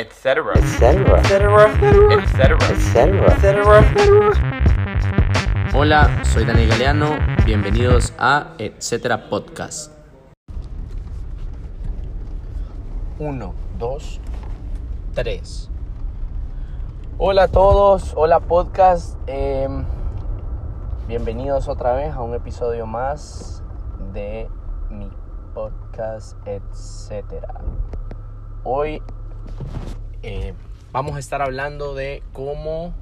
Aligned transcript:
etc. 0.00 0.16
etcétera, 0.54 1.20
etc. 1.20 2.40
etcétera. 2.70 3.84
Hola, 5.74 6.24
soy 6.24 6.44
Daniel 6.46 6.70
Galeano, 6.70 7.18
bienvenidos 7.44 8.14
a 8.18 8.54
Etcétera 8.56 9.28
Podcast. 9.28 9.92
1, 13.18 13.54
2, 13.78 14.20
3. 15.14 15.70
Hola 17.18 17.42
a 17.42 17.48
todos, 17.48 18.14
hola 18.16 18.40
podcast, 18.40 19.18
em, 19.26 19.84
bienvenidos 21.08 21.68
otra 21.68 21.92
vez 21.92 22.14
a 22.14 22.22
un 22.22 22.34
episodio 22.34 22.86
más 22.86 23.62
de 24.14 24.48
mi 24.88 25.10
podcast 25.52 26.38
Etcétera. 26.46 27.60
Hoy 28.64 29.02
eh, 30.22 30.54
vamos 30.92 31.16
a 31.16 31.18
estar 31.18 31.42
hablando 31.42 31.94
de 31.94 32.22
cómo 32.32 32.92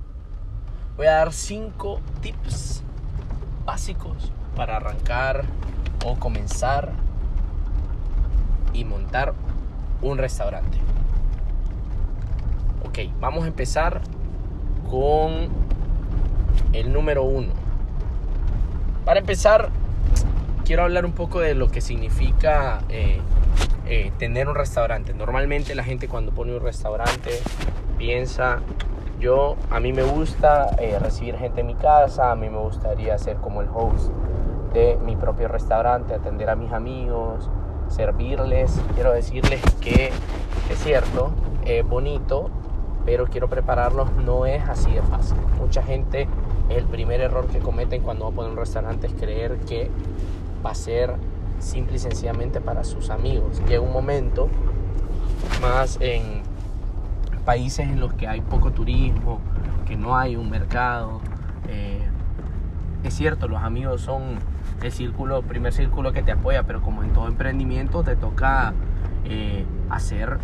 voy 0.96 1.06
a 1.06 1.12
dar 1.12 1.32
5 1.32 2.00
tips 2.20 2.82
básicos 3.64 4.32
para 4.56 4.76
arrancar 4.76 5.44
o 6.04 6.18
comenzar 6.18 6.92
y 8.72 8.84
montar 8.84 9.34
un 10.02 10.18
restaurante. 10.18 10.78
Ok, 12.86 12.98
vamos 13.20 13.44
a 13.44 13.48
empezar 13.48 14.00
con 14.88 15.48
el 16.72 16.92
número 16.92 17.24
uno. 17.24 17.52
Para 19.04 19.20
empezar, 19.20 19.70
quiero 20.64 20.82
hablar 20.82 21.04
un 21.04 21.12
poco 21.12 21.40
de 21.40 21.54
lo 21.54 21.68
que 21.68 21.80
significa 21.80 22.82
eh, 22.88 23.20
eh, 23.88 24.12
tener 24.18 24.48
un 24.48 24.54
restaurante. 24.54 25.14
Normalmente 25.14 25.74
la 25.74 25.82
gente 25.82 26.08
cuando 26.08 26.32
pone 26.32 26.54
un 26.54 26.60
restaurante 26.60 27.30
piensa, 27.96 28.60
yo, 29.18 29.56
a 29.70 29.80
mí 29.80 29.92
me 29.92 30.02
gusta 30.02 30.70
eh, 30.78 30.98
recibir 30.98 31.36
gente 31.36 31.62
en 31.62 31.68
mi 31.68 31.74
casa, 31.74 32.30
a 32.30 32.36
mí 32.36 32.48
me 32.50 32.58
gustaría 32.58 33.16
ser 33.18 33.36
como 33.38 33.62
el 33.62 33.68
host 33.72 34.10
de 34.74 34.98
mi 35.04 35.16
propio 35.16 35.48
restaurante, 35.48 36.14
atender 36.14 36.50
a 36.50 36.54
mis 36.54 36.72
amigos, 36.72 37.48
servirles. 37.88 38.78
Quiero 38.94 39.12
decirles 39.12 39.60
que 39.80 40.10
es 40.70 40.78
cierto, 40.82 41.30
es 41.64 41.86
bonito, 41.86 42.50
pero 43.06 43.26
quiero 43.26 43.48
prepararlos, 43.48 44.12
no 44.12 44.44
es 44.44 44.68
así 44.68 44.92
de 44.92 45.02
fácil. 45.02 45.38
Mucha 45.58 45.82
gente, 45.82 46.28
el 46.68 46.84
primer 46.84 47.22
error 47.22 47.46
que 47.46 47.58
cometen 47.58 48.02
cuando 48.02 48.26
va 48.26 48.30
a 48.30 48.34
poner 48.34 48.50
un 48.50 48.58
restaurante 48.58 49.06
es 49.06 49.14
creer 49.14 49.58
que 49.60 49.90
va 50.64 50.72
a 50.72 50.74
ser 50.74 51.14
simple 51.60 51.96
y 51.96 51.98
sencillamente 51.98 52.60
para 52.60 52.84
sus 52.84 53.10
amigos. 53.10 53.60
Llega 53.68 53.80
un 53.80 53.92
momento, 53.92 54.48
más 55.60 55.98
en 56.00 56.42
países 57.44 57.88
en 57.88 58.00
los 58.00 58.12
que 58.14 58.28
hay 58.28 58.40
poco 58.40 58.72
turismo, 58.72 59.40
que 59.86 59.96
no 59.96 60.16
hay 60.16 60.36
un 60.36 60.50
mercado. 60.50 61.20
eh, 61.68 62.02
es 63.04 63.14
cierto, 63.14 63.46
los 63.46 63.62
amigos 63.62 64.00
son 64.00 64.38
el 64.82 64.92
círculo, 64.92 65.42
primer 65.42 65.72
círculo 65.72 66.12
que 66.12 66.22
te 66.22 66.32
apoya, 66.32 66.64
pero 66.64 66.82
como 66.82 67.02
en 67.02 67.12
todo 67.12 67.28
emprendimiento 67.28 68.02
te 68.02 68.16
toca 68.16 68.74
eh, 69.24 69.64
hacer 69.88 70.38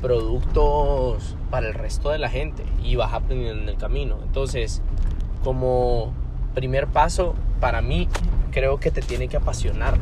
productos 0.00 1.36
para 1.50 1.68
el 1.68 1.74
resto 1.74 2.10
de 2.10 2.18
la 2.18 2.28
gente 2.28 2.64
y 2.82 2.96
vas 2.96 3.12
aprendiendo 3.12 3.62
en 3.62 3.68
el 3.68 3.76
camino. 3.76 4.16
Entonces, 4.22 4.82
como 5.44 6.12
primer 6.54 6.86
paso, 6.88 7.34
para 7.60 7.82
mí 7.82 8.08
creo 8.50 8.78
que 8.78 8.90
te 8.90 9.00
tiene 9.00 9.28
que 9.28 9.36
apasionar. 9.36 9.94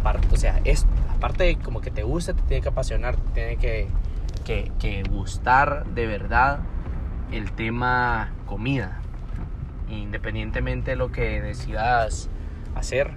Aparte, 0.00 0.28
o 0.32 0.36
sea, 0.36 0.60
es, 0.64 0.86
aparte 1.10 1.44
de 1.44 1.56
como 1.56 1.80
que 1.80 1.90
te 1.90 2.02
guste, 2.02 2.34
te 2.34 2.42
tiene 2.42 2.62
que 2.62 2.68
apasionar, 2.68 3.16
te 3.16 3.32
tiene 3.32 3.56
que, 3.56 3.88
que, 4.78 5.02
gustar 5.10 5.84
de 5.86 6.06
verdad 6.06 6.60
el 7.32 7.52
tema 7.52 8.30
comida. 8.46 9.00
Independientemente 9.90 10.92
de 10.92 10.96
lo 10.96 11.10
que 11.10 11.40
decidas 11.40 12.28
hacer, 12.74 13.12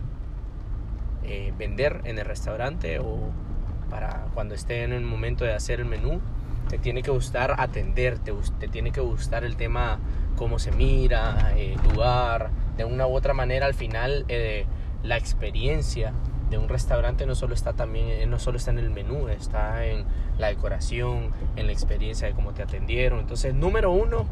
eh, 1.23 1.53
vender 1.57 2.01
en 2.05 2.17
el 2.17 2.25
restaurante 2.25 2.99
o 2.99 3.29
para 3.89 4.27
cuando 4.33 4.55
esté 4.55 4.83
en 4.83 4.93
el 4.93 5.03
momento 5.03 5.45
de 5.45 5.53
hacer 5.53 5.79
el 5.79 5.85
menú, 5.85 6.19
te 6.69 6.77
tiene 6.77 7.03
que 7.03 7.11
gustar 7.11 7.55
atender, 7.59 8.17
te, 8.19 8.33
te 8.59 8.67
tiene 8.67 8.91
que 8.91 9.01
gustar 9.01 9.43
el 9.43 9.57
tema 9.57 9.99
cómo 10.37 10.57
se 10.57 10.71
mira, 10.71 11.53
el 11.55 11.75
lugar, 11.83 12.49
de 12.77 12.85
una 12.85 13.05
u 13.05 13.15
otra 13.15 13.33
manera 13.33 13.65
al 13.65 13.73
final 13.73 14.25
eh, 14.27 14.65
la 15.03 15.17
experiencia 15.17 16.13
de 16.51 16.57
un 16.57 16.69
restaurante 16.69 17.25
no 17.25 17.33
solo 17.33 17.55
está 17.55 17.73
también 17.73 18.09
eh, 18.09 18.25
no 18.27 18.37
solo 18.37 18.57
está 18.57 18.69
en 18.69 18.77
el 18.77 18.91
menú, 18.91 19.29
está 19.29 19.85
en 19.85 20.05
la 20.37 20.47
decoración, 20.47 21.31
en 21.55 21.65
la 21.65 21.71
experiencia 21.71 22.27
de 22.27 22.33
cómo 22.33 22.53
te 22.53 22.61
atendieron. 22.61 23.19
Entonces, 23.19 23.55
número 23.55 23.91
uno, 23.91 24.25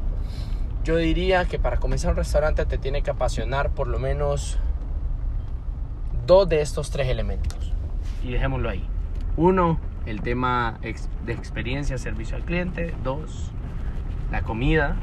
yo 0.84 0.98
diría 0.98 1.46
que 1.46 1.58
para 1.58 1.78
comenzar 1.78 2.12
un 2.12 2.18
restaurante 2.18 2.66
te 2.66 2.78
tiene 2.78 3.02
que 3.02 3.10
apasionar 3.10 3.72
por 3.72 3.88
lo 3.88 4.00
menos 4.00 4.60
dos 6.28 6.48
de 6.48 6.62
estos 6.62 6.92
tres 6.92 7.08
elementos. 7.08 7.74
Y 8.24 8.34
dejémoslo 8.34 8.70
ahí. 8.70 8.86
Uno, 9.38 9.80
el 10.06 10.22
tema 10.22 10.78
de 10.82 11.34
experiencia, 11.34 11.98
servicio 11.98 12.36
al 12.36 12.44
cliente. 12.44 12.94
Dos, 13.04 13.52
la 14.30 14.42
comida. 14.42 14.98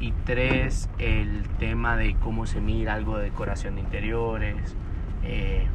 Y 0.00 0.12
tres, 0.24 0.88
el 0.98 1.42
tema 1.58 1.96
de 1.96 2.14
cómo 2.16 2.46
se 2.46 2.60
mira 2.60 2.94
algo 2.94 3.18
de 3.18 3.24
decoración 3.24 3.74
de 3.74 3.80
interiores, 3.80 4.76
eh, 5.24 5.66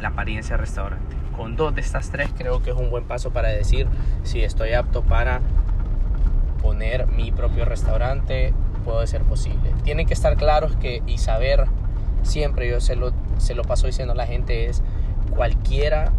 la 0.00 0.08
apariencia 0.08 0.56
restaurante. 0.56 1.16
Con 1.36 1.56
dos 1.56 1.74
de 1.74 1.80
estas 1.80 2.10
tres 2.10 2.30
creo 2.36 2.62
que 2.62 2.70
es 2.70 2.76
un 2.76 2.90
buen 2.90 3.04
paso 3.04 3.30
para 3.30 3.48
decir 3.48 3.86
si 4.24 4.42
estoy 4.42 4.72
apto 4.74 5.02
para 5.02 5.40
poner 6.62 7.06
mi 7.06 7.30
propio 7.30 7.64
restaurante, 7.64 8.52
puede 8.84 9.06
ser 9.06 9.22
posible. 9.22 9.72
Tienen 9.84 10.06
que 10.06 10.14
estar 10.14 10.36
claros 10.36 10.74
que 10.76 11.02
y 11.06 11.18
saber 11.18 11.66
siempre, 12.22 12.68
yo 12.68 12.80
se 12.80 12.96
lo, 12.96 13.12
se 13.38 13.54
lo 13.54 13.62
paso 13.62 13.86
diciendo 13.86 14.12
a 14.12 14.16
la 14.16 14.26
gente, 14.26 14.66
es 14.66 14.82
cualquiera 15.30 16.10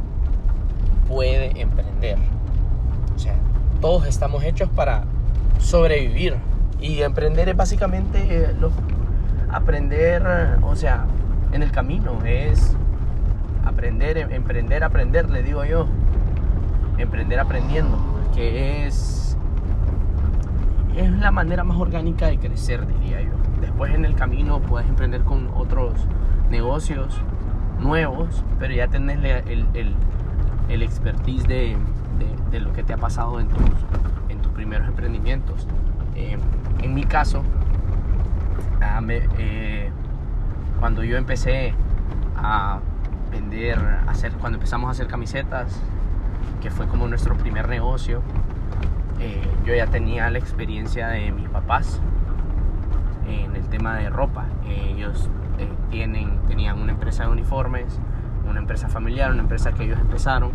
puede 1.07 1.59
emprender. 1.59 2.17
O 3.15 3.19
sea, 3.19 3.35
todos 3.81 4.05
estamos 4.07 4.43
hechos 4.43 4.69
para 4.69 5.03
sobrevivir. 5.59 6.37
Y 6.79 7.01
emprender 7.01 7.49
es 7.49 7.57
básicamente 7.57 8.19
eh, 8.29 8.53
lo- 8.57 8.71
aprender, 9.51 10.25
o 10.61 10.75
sea, 10.77 11.05
en 11.51 11.61
el 11.63 11.71
camino, 11.71 12.19
es 12.23 12.73
aprender, 13.69 14.17
em- 14.17 14.31
emprender, 14.31 14.83
aprender, 14.83 15.29
le 15.29 15.43
digo 15.43 15.63
yo. 15.65 15.87
Emprender 16.97 17.39
aprendiendo, 17.39 17.97
que 18.35 18.85
es, 18.85 19.37
es 20.97 21.11
la 21.11 21.31
manera 21.31 21.63
más 21.63 21.77
orgánica 21.77 22.27
de 22.27 22.37
crecer, 22.37 22.85
diría 22.87 23.21
yo. 23.21 23.31
Después 23.61 23.93
en 23.95 24.03
el 24.03 24.15
camino 24.15 24.59
puedes 24.59 24.87
emprender 24.89 25.21
con 25.21 25.49
otros 25.55 25.93
negocios 26.51 27.21
nuevos, 27.79 28.43
pero 28.59 28.73
ya 28.73 28.87
tenés 28.89 29.17
el, 29.47 29.65
el, 29.73 29.95
el 30.67 30.81
expertise 30.83 31.47
de, 31.47 31.77
de- 32.51 32.59
lo 32.59 32.73
que 32.73 32.83
te 32.83 32.91
ha 32.93 32.97
pasado 32.97 33.39
en 33.39 33.47
tus, 33.47 33.61
en 34.27 34.39
tus 34.41 34.51
primeros 34.51 34.87
emprendimientos. 34.87 35.65
Eh, 36.15 36.37
en 36.81 36.93
mi 36.93 37.03
caso, 37.03 37.43
ah, 38.81 38.99
eh, 39.07 39.89
cuando 40.79 41.03
yo 41.03 41.15
empecé 41.15 41.73
a 42.35 42.79
vender, 43.31 43.77
hacer, 44.07 44.31
cuando 44.33 44.57
empezamos 44.57 44.87
a 44.87 44.91
hacer 44.91 45.07
camisetas, 45.07 45.81
que 46.61 46.71
fue 46.71 46.87
como 46.87 47.07
nuestro 47.07 47.35
primer 47.37 47.67
negocio, 47.69 48.21
eh, 49.19 49.41
yo 49.65 49.73
ya 49.75 49.87
tenía 49.87 50.29
la 50.29 50.37
experiencia 50.39 51.07
de 51.09 51.31
mis 51.31 51.47
papás 51.49 52.01
en 53.27 53.55
el 53.55 53.63
tema 53.67 53.95
de 53.95 54.09
ropa. 54.09 54.45
Ellos 54.67 55.29
eh, 55.57 55.67
tienen, 55.89 56.39
tenían 56.47 56.79
una 56.79 56.91
empresa 56.93 57.23
de 57.25 57.29
uniformes, 57.31 57.99
una 58.49 58.59
empresa 58.59 58.87
familiar, 58.89 59.31
una 59.31 59.41
empresa 59.41 59.71
que 59.73 59.83
ellos 59.83 59.99
empezaron 59.99 60.51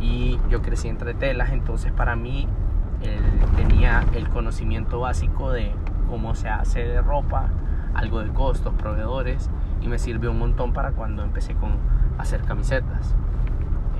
y 0.00 0.38
yo 0.48 0.62
crecí 0.62 0.88
entre 0.88 1.14
telas, 1.14 1.50
entonces 1.50 1.92
para 1.92 2.16
mí 2.16 2.48
el- 3.02 3.56
tenía 3.56 4.04
el 4.14 4.28
conocimiento 4.28 5.00
básico 5.00 5.50
de 5.50 5.72
cómo 6.08 6.34
se 6.34 6.48
hace 6.48 6.80
de 6.84 7.00
ropa, 7.00 7.48
algo 7.94 8.20
de 8.20 8.30
costos, 8.30 8.74
proveedores 8.74 9.50
y 9.82 9.88
me 9.88 9.98
sirvió 9.98 10.30
un 10.30 10.38
montón 10.38 10.72
para 10.72 10.92
cuando 10.92 11.22
empecé 11.22 11.54
con 11.54 11.72
hacer 12.18 12.42
camisetas. 12.42 13.14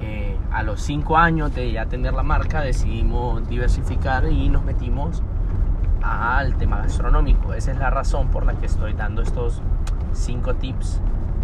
Eh, 0.01 0.37
a 0.53 0.63
los 0.63 0.83
5 0.83 1.17
años 1.17 1.55
de 1.55 1.73
ya 1.73 1.87
tener 1.87 2.13
la 2.13 2.23
marca 2.23 2.61
decidimos 2.61 3.49
diversificar 3.49 4.27
y 4.31 4.49
nos 4.49 4.65
metimos 4.65 5.23
al 6.03 6.57
tema 6.57 6.79
gastronómico. 6.79 7.55
Esa 7.55 7.73
es 7.73 7.79
la 7.79 7.91
razón 7.91 8.29
por 8.29 8.45
la 8.45 8.55
que 8.55 8.67
estoy 8.67 8.93
dando 8.93 9.23
estos 9.23 9.63
5 10.13 10.55
tips 10.55 11.01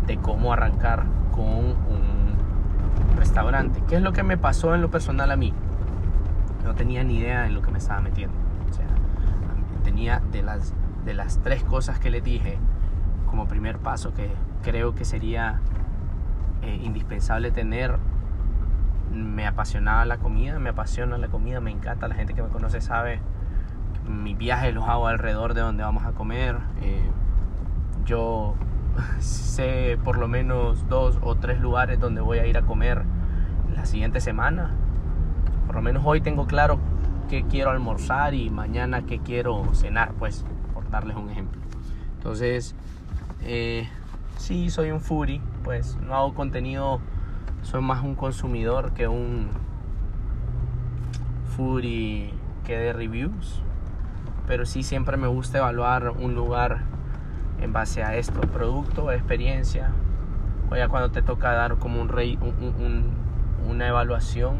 de 0.06 0.18
cómo 0.18 0.52
arrancar 0.52 1.04
con 1.32 1.46
un 1.46 2.34
restaurante. 3.16 3.82
¿Qué 3.88 3.96
es 3.96 4.02
lo 4.02 4.12
que 4.12 4.22
me 4.22 4.36
pasó 4.36 4.74
en 4.74 4.82
lo 4.82 4.90
personal 4.90 5.30
a 5.30 5.36
mí? 5.36 5.54
No 6.64 6.74
tenía 6.74 7.02
ni 7.04 7.18
idea 7.18 7.46
en 7.46 7.54
lo 7.54 7.62
que 7.62 7.70
me 7.70 7.78
estaba 7.78 8.00
metiendo. 8.00 8.36
Tenía 9.84 10.20
de 10.30 10.42
las, 10.42 10.74
de 11.04 11.14
las 11.14 11.38
tres 11.38 11.64
cosas 11.64 11.98
que 11.98 12.10
les 12.10 12.22
dije 12.22 12.58
como 13.26 13.46
primer 13.48 13.78
paso 13.78 14.12
que 14.12 14.30
creo 14.62 14.94
que 14.94 15.04
sería 15.04 15.60
eh, 16.62 16.80
indispensable 16.82 17.50
tener 17.50 17.98
me 19.12 19.46
apasionaba 19.46 20.04
la 20.04 20.18
comida, 20.18 20.58
me 20.58 20.70
apasiona 20.70 21.18
la 21.18 21.28
comida, 21.28 21.60
me 21.60 21.70
encanta. 21.70 22.08
La 22.08 22.14
gente 22.14 22.34
que 22.34 22.42
me 22.42 22.48
conoce 22.48 22.80
sabe 22.80 23.20
que 24.04 24.10
mis 24.10 24.36
viajes 24.36 24.74
los 24.74 24.88
hago 24.88 25.08
alrededor 25.08 25.54
de 25.54 25.60
donde 25.60 25.82
vamos 25.82 26.04
a 26.04 26.12
comer. 26.12 26.56
Eh, 26.80 27.02
yo 28.04 28.54
sé 29.18 29.98
por 30.04 30.18
lo 30.18 30.28
menos 30.28 30.88
dos 30.88 31.18
o 31.22 31.36
tres 31.36 31.60
lugares 31.60 31.98
donde 31.98 32.20
voy 32.20 32.38
a 32.38 32.46
ir 32.46 32.56
a 32.56 32.62
comer 32.62 33.02
la 33.74 33.84
siguiente 33.84 34.20
semana. 34.20 34.70
Por 35.66 35.76
lo 35.76 35.82
menos 35.82 36.02
hoy 36.06 36.20
tengo 36.20 36.46
claro 36.46 36.78
qué 37.28 37.44
quiero 37.44 37.70
almorzar 37.70 38.34
y 38.34 38.50
mañana 38.50 39.02
qué 39.02 39.20
quiero 39.20 39.72
cenar, 39.74 40.12
pues, 40.18 40.44
por 40.74 40.88
darles 40.90 41.16
un 41.16 41.30
ejemplo. 41.30 41.60
Entonces, 42.16 42.74
eh, 43.42 43.88
sí, 44.40 44.70
soy 44.70 44.90
un 44.90 45.00
foodie, 45.00 45.40
pues 45.62 45.98
no 46.00 46.14
hago 46.14 46.34
contenido, 46.34 47.00
soy 47.62 47.82
más 47.82 48.02
un 48.02 48.14
consumidor 48.14 48.92
que 48.94 49.06
un 49.06 49.50
foodie 51.56 52.32
que 52.64 52.76
de 52.76 52.92
reviews. 52.92 53.62
Pero 54.46 54.64
sí 54.64 54.82
siempre 54.82 55.16
me 55.16 55.28
gusta 55.28 55.58
evaluar 55.58 56.10
un 56.10 56.34
lugar 56.34 56.80
en 57.60 57.72
base 57.72 58.02
a 58.02 58.16
esto, 58.16 58.40
producto, 58.40 59.12
experiencia. 59.12 59.90
O 60.70 60.76
ya 60.76 60.88
cuando 60.88 61.10
te 61.10 61.20
toca 61.20 61.52
dar 61.52 61.76
como 61.76 62.00
un, 62.00 62.08
rey, 62.08 62.38
una 63.68 63.86
evaluación, 63.86 64.56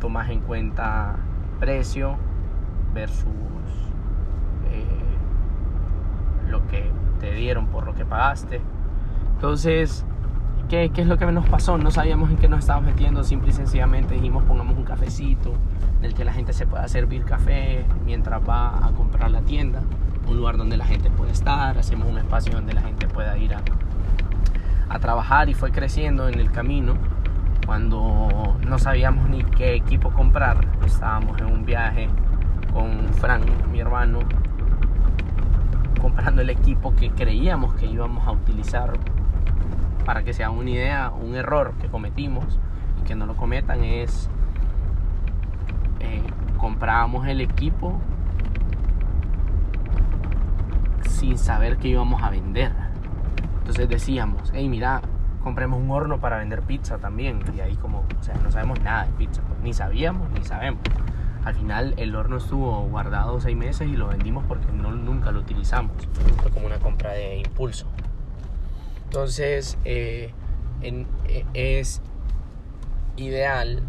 tomas 0.00 0.30
en 0.30 0.40
cuenta 0.40 1.16
precio 1.60 2.16
versus 2.92 3.26
eh, 4.72 4.84
lo 6.48 6.66
que 6.66 6.90
te 7.20 7.32
dieron 7.32 7.66
por 7.66 7.84
lo 7.84 7.94
que 7.94 8.04
pagaste. 8.04 8.60
Entonces, 9.34 10.04
¿qué, 10.68 10.90
¿qué, 10.90 11.02
es 11.02 11.06
lo 11.06 11.18
que 11.18 11.26
nos 11.26 11.48
pasó? 11.48 11.78
No 11.78 11.90
sabíamos 11.90 12.30
en 12.30 12.36
qué 12.36 12.48
nos 12.48 12.60
estábamos 12.60 12.90
metiendo, 12.90 13.22
simple 13.22 13.50
y 13.50 13.52
sencillamente 13.52 14.14
dijimos 14.14 14.44
pongamos 14.44 14.76
un 14.76 14.84
cafecito 14.84 15.52
en 15.98 16.04
el 16.04 16.14
que 16.14 16.24
la 16.24 16.32
gente 16.32 16.52
se 16.52 16.66
pueda 16.66 16.88
servir 16.88 17.24
café 17.24 17.84
mientras 18.04 18.40
va 18.48 18.86
a 18.86 18.90
comprar 18.92 19.30
la 19.30 19.42
tienda 19.42 19.82
un 20.30 20.36
lugar 20.36 20.56
donde 20.56 20.76
la 20.76 20.84
gente 20.84 21.10
puede 21.10 21.32
estar, 21.32 21.76
hacemos 21.78 22.08
un 22.08 22.18
espacio 22.18 22.52
donde 22.52 22.72
la 22.72 22.82
gente 22.82 23.08
pueda 23.08 23.36
ir 23.36 23.54
a, 23.54 23.62
a 24.88 24.98
trabajar 24.98 25.48
y 25.48 25.54
fue 25.54 25.72
creciendo 25.72 26.28
en 26.28 26.38
el 26.38 26.50
camino. 26.50 26.94
Cuando 27.66 28.56
no 28.66 28.78
sabíamos 28.78 29.28
ni 29.28 29.44
qué 29.44 29.74
equipo 29.74 30.10
comprar, 30.10 30.66
estábamos 30.84 31.40
en 31.40 31.46
un 31.46 31.64
viaje 31.64 32.08
con 32.72 33.12
Frank, 33.14 33.44
mi 33.70 33.80
hermano, 33.80 34.20
comprando 36.00 36.42
el 36.42 36.50
equipo 36.50 36.94
que 36.94 37.10
creíamos 37.10 37.74
que 37.74 37.86
íbamos 37.86 38.26
a 38.26 38.32
utilizar. 38.32 38.92
Para 40.04 40.24
que 40.24 40.32
sea 40.32 40.50
una 40.50 40.70
idea, 40.70 41.10
un 41.10 41.36
error 41.36 41.74
que 41.80 41.88
cometimos 41.88 42.58
y 43.00 43.06
que 43.06 43.14
no 43.14 43.26
lo 43.26 43.36
cometan 43.36 43.84
es 43.84 44.30
eh, 46.00 46.22
comprábamos 46.56 47.26
el 47.28 47.40
equipo 47.40 48.00
sin 51.02 51.38
saber 51.38 51.76
que 51.76 51.88
íbamos 51.88 52.22
a 52.22 52.30
vender. 52.30 52.72
Entonces 53.58 53.88
decíamos, 53.88 54.50
hey, 54.54 54.68
mira, 54.68 55.02
compremos 55.42 55.80
un 55.80 55.90
horno 55.90 56.18
para 56.18 56.38
vender 56.38 56.62
pizza 56.62 56.98
también. 56.98 57.40
Y 57.54 57.60
ahí 57.60 57.76
como, 57.76 58.00
o 58.00 58.22
sea, 58.22 58.34
no 58.42 58.50
sabemos 58.50 58.80
nada 58.80 59.04
de 59.04 59.12
pizza, 59.12 59.42
pues, 59.46 59.60
ni 59.60 59.72
sabíamos 59.72 60.30
ni 60.30 60.42
sabemos. 60.44 60.80
Al 61.44 61.54
final 61.54 61.94
el 61.96 62.14
horno 62.14 62.36
estuvo 62.36 62.82
guardado 62.88 63.40
seis 63.40 63.56
meses 63.56 63.88
y 63.88 63.96
lo 63.96 64.08
vendimos 64.08 64.44
porque 64.46 64.66
no, 64.72 64.92
nunca 64.92 65.30
lo 65.30 65.40
utilizamos. 65.40 65.92
Fue 66.42 66.50
como 66.50 66.66
una 66.66 66.78
compra 66.78 67.12
de 67.12 67.38
impulso. 67.38 67.86
Entonces 69.04 69.78
eh, 69.84 70.32
e, 70.82 71.06
es 71.54 72.02
ideal, 73.16 73.82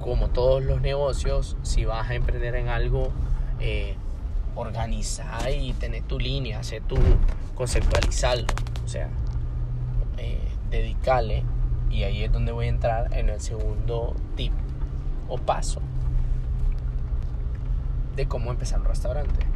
como 0.00 0.30
todos 0.30 0.64
los 0.64 0.80
negocios, 0.80 1.56
si 1.62 1.84
vas 1.84 2.10
a 2.10 2.14
emprender 2.14 2.56
en 2.56 2.68
algo, 2.68 3.12
eh, 3.60 3.94
organizar 4.56 5.48
y 5.50 5.72
tener 5.74 6.02
tu 6.02 6.18
línea, 6.18 6.58
hacer 6.58 6.82
tu 6.82 6.96
conceptualizarlo, 7.54 8.46
o 8.84 8.88
sea, 8.88 9.08
eh, 10.18 10.40
dedicarle 10.70 11.44
y 11.88 12.02
ahí 12.02 12.24
es 12.24 12.32
donde 12.32 12.52
voy 12.52 12.66
a 12.66 12.68
entrar 12.68 13.16
en 13.16 13.28
el 13.28 13.40
segundo 13.40 14.14
tip 14.34 14.52
o 15.28 15.38
paso 15.38 15.80
de 18.16 18.26
cómo 18.26 18.50
empezar 18.50 18.80
un 18.80 18.86
restaurante. 18.86 19.46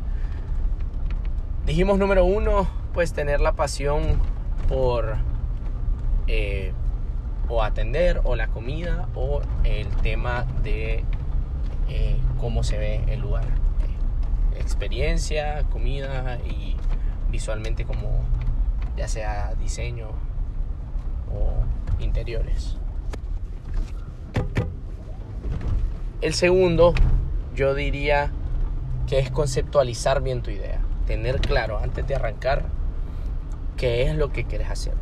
Dijimos 1.67 1.99
número 1.99 2.25
uno, 2.25 2.69
pues 2.93 3.12
tener 3.12 3.41
la 3.41 3.53
pasión 3.53 4.03
por 4.69 5.17
eh, 6.27 6.73
o 7.49 7.62
atender 7.62 8.21
o 8.25 8.37
la 8.37 8.49
comida 8.49 9.09
o 9.15 9.41
el 9.65 9.89
tema 10.03 10.45
de 10.62 11.05
eh, 11.89 12.17
cómo 12.39 12.62
se 12.62 12.79
ve 12.79 13.05
el 13.09 13.21
lugar 13.21 13.45
experiencia, 14.59 15.65
comida 15.71 16.39
y 16.45 16.77
visualmente 17.31 17.85
como 17.85 18.23
ya 18.97 19.09
sea 19.09 19.55
diseño 19.56 20.09
o 21.33 22.03
interiores. 22.03 22.79
El 26.21 26.33
segundo, 26.35 26.95
yo 27.55 27.75
diría 27.75 28.31
que 29.06 29.19
es 29.19 29.31
conceptualizar 29.31 30.23
bien 30.23 30.43
tu 30.43 30.51
idea, 30.51 30.81
tener 31.06 31.41
claro 31.41 31.79
antes 31.79 32.06
de 32.06 32.15
arrancar 32.15 32.65
qué 33.77 34.03
es 34.03 34.17
lo 34.17 34.33
que 34.33 34.45
quieres 34.45 34.71
hacer, 34.71 34.95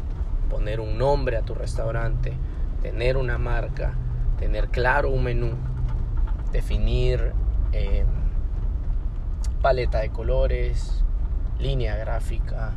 poner 0.50 0.80
un 0.80 0.98
nombre 0.98 1.36
a 1.36 1.42
tu 1.42 1.54
restaurante, 1.54 2.32
tener 2.80 3.16
una 3.16 3.38
marca, 3.38 3.94
tener 4.38 4.68
claro 4.68 5.10
un 5.10 5.24
menú, 5.24 5.52
definir 6.52 7.32
eh, 7.72 8.04
paleta 9.62 10.00
de 10.00 10.10
colores, 10.10 11.04
línea 11.58 11.96
gráfica. 11.96 12.72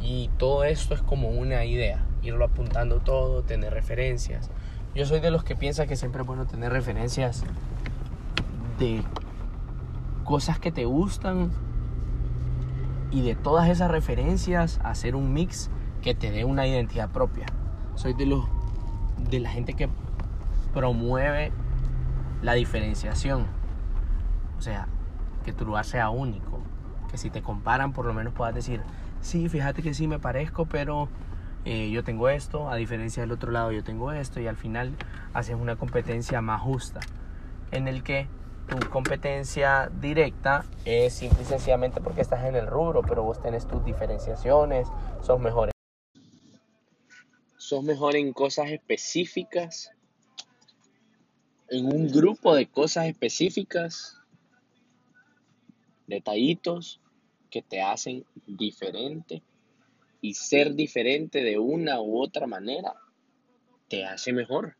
Y 0.00 0.30
todo 0.38 0.62
esto 0.62 0.94
es 0.94 1.02
como 1.02 1.28
una 1.28 1.64
idea, 1.64 2.04
irlo 2.22 2.44
apuntando 2.44 3.00
todo, 3.00 3.42
tener 3.42 3.74
referencias. 3.74 4.48
Yo 4.94 5.04
soy 5.04 5.20
de 5.20 5.30
los 5.30 5.42
que 5.42 5.56
piensa 5.56 5.86
que 5.86 5.96
siempre 5.96 6.22
es 6.22 6.26
bueno 6.26 6.46
tener 6.46 6.72
referencias 6.72 7.42
de 8.78 9.02
cosas 10.28 10.58
que 10.58 10.70
te 10.70 10.84
gustan 10.84 11.50
y 13.10 13.22
de 13.22 13.34
todas 13.34 13.70
esas 13.70 13.90
referencias 13.90 14.78
hacer 14.84 15.16
un 15.16 15.32
mix 15.32 15.70
que 16.02 16.14
te 16.14 16.30
dé 16.30 16.44
una 16.44 16.66
identidad 16.66 17.08
propia. 17.08 17.46
Soy 17.94 18.12
de 18.12 18.26
los 18.26 18.44
de 19.30 19.40
la 19.40 19.48
gente 19.48 19.72
que 19.72 19.88
promueve 20.74 21.50
la 22.42 22.52
diferenciación. 22.52 23.46
O 24.58 24.60
sea, 24.60 24.86
que 25.46 25.54
tu 25.54 25.64
lugar 25.64 25.86
sea 25.86 26.10
único. 26.10 26.60
Que 27.10 27.16
si 27.16 27.30
te 27.30 27.40
comparan, 27.40 27.94
por 27.94 28.04
lo 28.04 28.12
menos 28.12 28.34
puedas 28.34 28.54
decir, 28.54 28.82
sí, 29.22 29.48
fíjate 29.48 29.82
que 29.82 29.94
sí 29.94 30.08
me 30.08 30.18
parezco, 30.18 30.66
pero 30.66 31.08
eh, 31.64 31.88
yo 31.88 32.04
tengo 32.04 32.28
esto, 32.28 32.68
a 32.68 32.76
diferencia 32.76 33.22
del 33.22 33.32
otro 33.32 33.50
lado 33.50 33.72
yo 33.72 33.82
tengo 33.82 34.12
esto, 34.12 34.40
y 34.40 34.46
al 34.46 34.56
final 34.56 34.94
haces 35.32 35.56
una 35.56 35.76
competencia 35.76 36.42
más 36.42 36.60
justa, 36.60 37.00
en 37.70 37.88
el 37.88 38.02
que 38.02 38.28
tu 38.68 38.78
competencia 38.90 39.90
directa 40.00 40.64
es 40.84 41.14
simple 41.14 41.42
y 41.42 41.46
sencillamente 41.46 42.00
porque 42.00 42.20
estás 42.20 42.44
en 42.44 42.54
el 42.54 42.66
rubro, 42.66 43.02
pero 43.02 43.22
vos 43.22 43.40
tenés 43.40 43.66
tus 43.66 43.84
diferenciaciones, 43.84 44.86
sos 45.22 45.40
mejor. 45.40 45.70
Sos 47.56 47.82
mejor 47.82 48.16
en 48.16 48.32
cosas 48.32 48.70
específicas, 48.70 49.92
en 51.68 51.86
un 51.86 52.08
grupo 52.08 52.54
de 52.54 52.66
cosas 52.66 53.06
específicas 53.06 54.18
detallitos 56.06 57.00
que 57.50 57.62
te 57.62 57.82
hacen 57.82 58.24
diferente 58.46 59.42
y 60.20 60.34
ser 60.34 60.74
diferente 60.74 61.42
de 61.42 61.58
una 61.58 62.00
u 62.00 62.22
otra 62.22 62.46
manera 62.46 62.94
te 63.88 64.04
hace 64.04 64.32
mejor. 64.32 64.77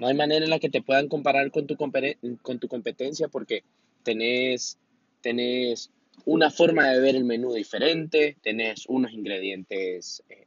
No 0.00 0.06
hay 0.06 0.14
manera 0.14 0.42
en 0.42 0.50
la 0.50 0.58
que 0.58 0.70
te 0.70 0.80
puedan 0.80 1.08
comparar 1.08 1.50
con 1.50 1.66
tu, 1.66 1.76
con 1.76 2.58
tu 2.58 2.68
competencia 2.68 3.28
porque 3.28 3.64
tenés, 4.02 4.78
tenés 5.20 5.90
una 6.24 6.50
forma 6.50 6.88
de 6.90 7.00
ver 7.00 7.16
el 7.16 7.24
menú 7.24 7.52
diferente, 7.52 8.38
tenés 8.42 8.86
unos 8.86 9.12
ingredientes 9.12 10.22
eh, 10.30 10.46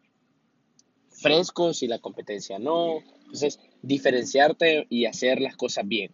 frescos 1.09 1.83
y 1.83 1.87
la 1.87 1.99
competencia 1.99 2.57
no. 2.57 3.03
Entonces, 3.19 3.59
diferenciarte 3.83 4.87
y 4.89 5.05
hacer 5.05 5.39
las 5.39 5.55
cosas 5.55 5.87
bien. 5.87 6.11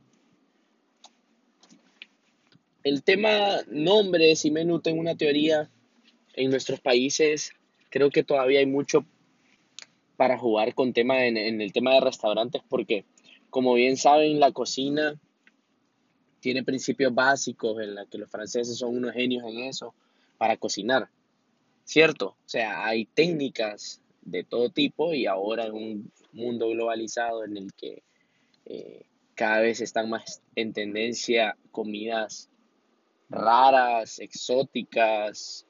El 2.83 3.03
tema 3.03 3.61
nombres 3.69 4.43
y 4.43 4.51
menú, 4.51 4.81
tengo 4.81 4.99
una 4.99 5.15
teoría. 5.15 5.69
En 6.33 6.51
nuestros 6.51 6.81
países 6.81 7.53
creo 7.89 8.09
que 8.09 8.23
todavía 8.23 8.59
hay 8.59 8.65
mucho 8.65 9.05
para 10.17 10.37
jugar 10.37 10.75
con 10.75 10.91
tema 10.91 11.25
en, 11.25 11.37
el 11.37 11.71
tema 11.71 11.93
de 11.93 12.01
restaurantes 12.01 12.61
porque 12.67 13.05
como 13.49 13.73
bien 13.73 13.97
saben 13.97 14.39
la 14.39 14.51
cocina 14.51 15.19
tiene 16.39 16.63
principios 16.63 17.13
básicos 17.13 17.81
en 17.81 17.95
la 17.95 18.05
que 18.05 18.17
los 18.17 18.29
franceses 18.29 18.77
son 18.77 18.95
unos 18.95 19.13
genios 19.13 19.43
en 19.45 19.59
eso 19.59 19.93
para 20.37 20.57
cocinar 20.57 21.09
cierto 21.83 22.27
o 22.27 22.49
sea 22.49 22.85
hay 22.85 23.05
técnicas 23.05 24.01
de 24.21 24.43
todo 24.43 24.69
tipo 24.69 25.13
y 25.13 25.25
ahora 25.25 25.65
en 25.65 25.73
un 25.73 26.11
mundo 26.31 26.69
globalizado 26.69 27.43
en 27.43 27.57
el 27.57 27.73
que 27.73 28.03
eh, 28.65 29.05
cada 29.35 29.61
vez 29.61 29.81
están 29.81 30.09
más 30.09 30.41
en 30.55 30.73
tendencia 30.73 31.57
comidas 31.71 32.49
raras, 33.29 34.19
exóticas, 34.19 35.65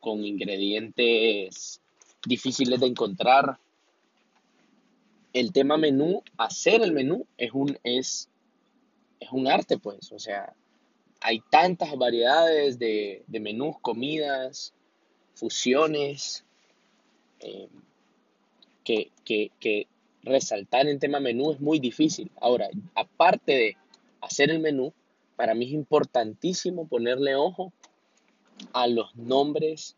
con 0.00 0.24
ingredientes 0.24 1.80
difíciles 2.26 2.80
de 2.80 2.86
encontrar. 2.86 3.58
El 5.32 5.52
tema 5.52 5.76
menú, 5.76 6.22
hacer 6.36 6.82
el 6.82 6.92
menú 6.92 7.26
es 7.38 7.52
un, 7.52 7.78
es, 7.84 8.28
es 9.20 9.30
un 9.32 9.48
arte, 9.48 9.78
pues. 9.78 10.12
O 10.12 10.18
sea, 10.18 10.54
hay 11.20 11.40
tantas 11.50 11.96
variedades 11.96 12.78
de, 12.78 13.22
de 13.26 13.40
menús, 13.40 13.76
comidas, 13.80 14.74
fusiones, 15.34 16.44
eh, 17.40 17.68
que, 18.84 19.10
que, 19.24 19.86
resaltar 20.24 20.86
en 20.86 21.00
tema 21.00 21.18
menú 21.18 21.50
es 21.50 21.60
muy 21.60 21.80
difícil. 21.80 22.30
Ahora, 22.40 22.68
aparte 22.94 23.52
de 23.52 23.76
hacer 24.20 24.50
el 24.50 24.60
menú, 24.60 24.92
para 25.34 25.52
mí 25.54 25.66
es 25.66 25.72
importantísimo 25.72 26.86
ponerle 26.86 27.34
ojo 27.34 27.72
a 28.72 28.86
los 28.86 29.14
nombres 29.16 29.96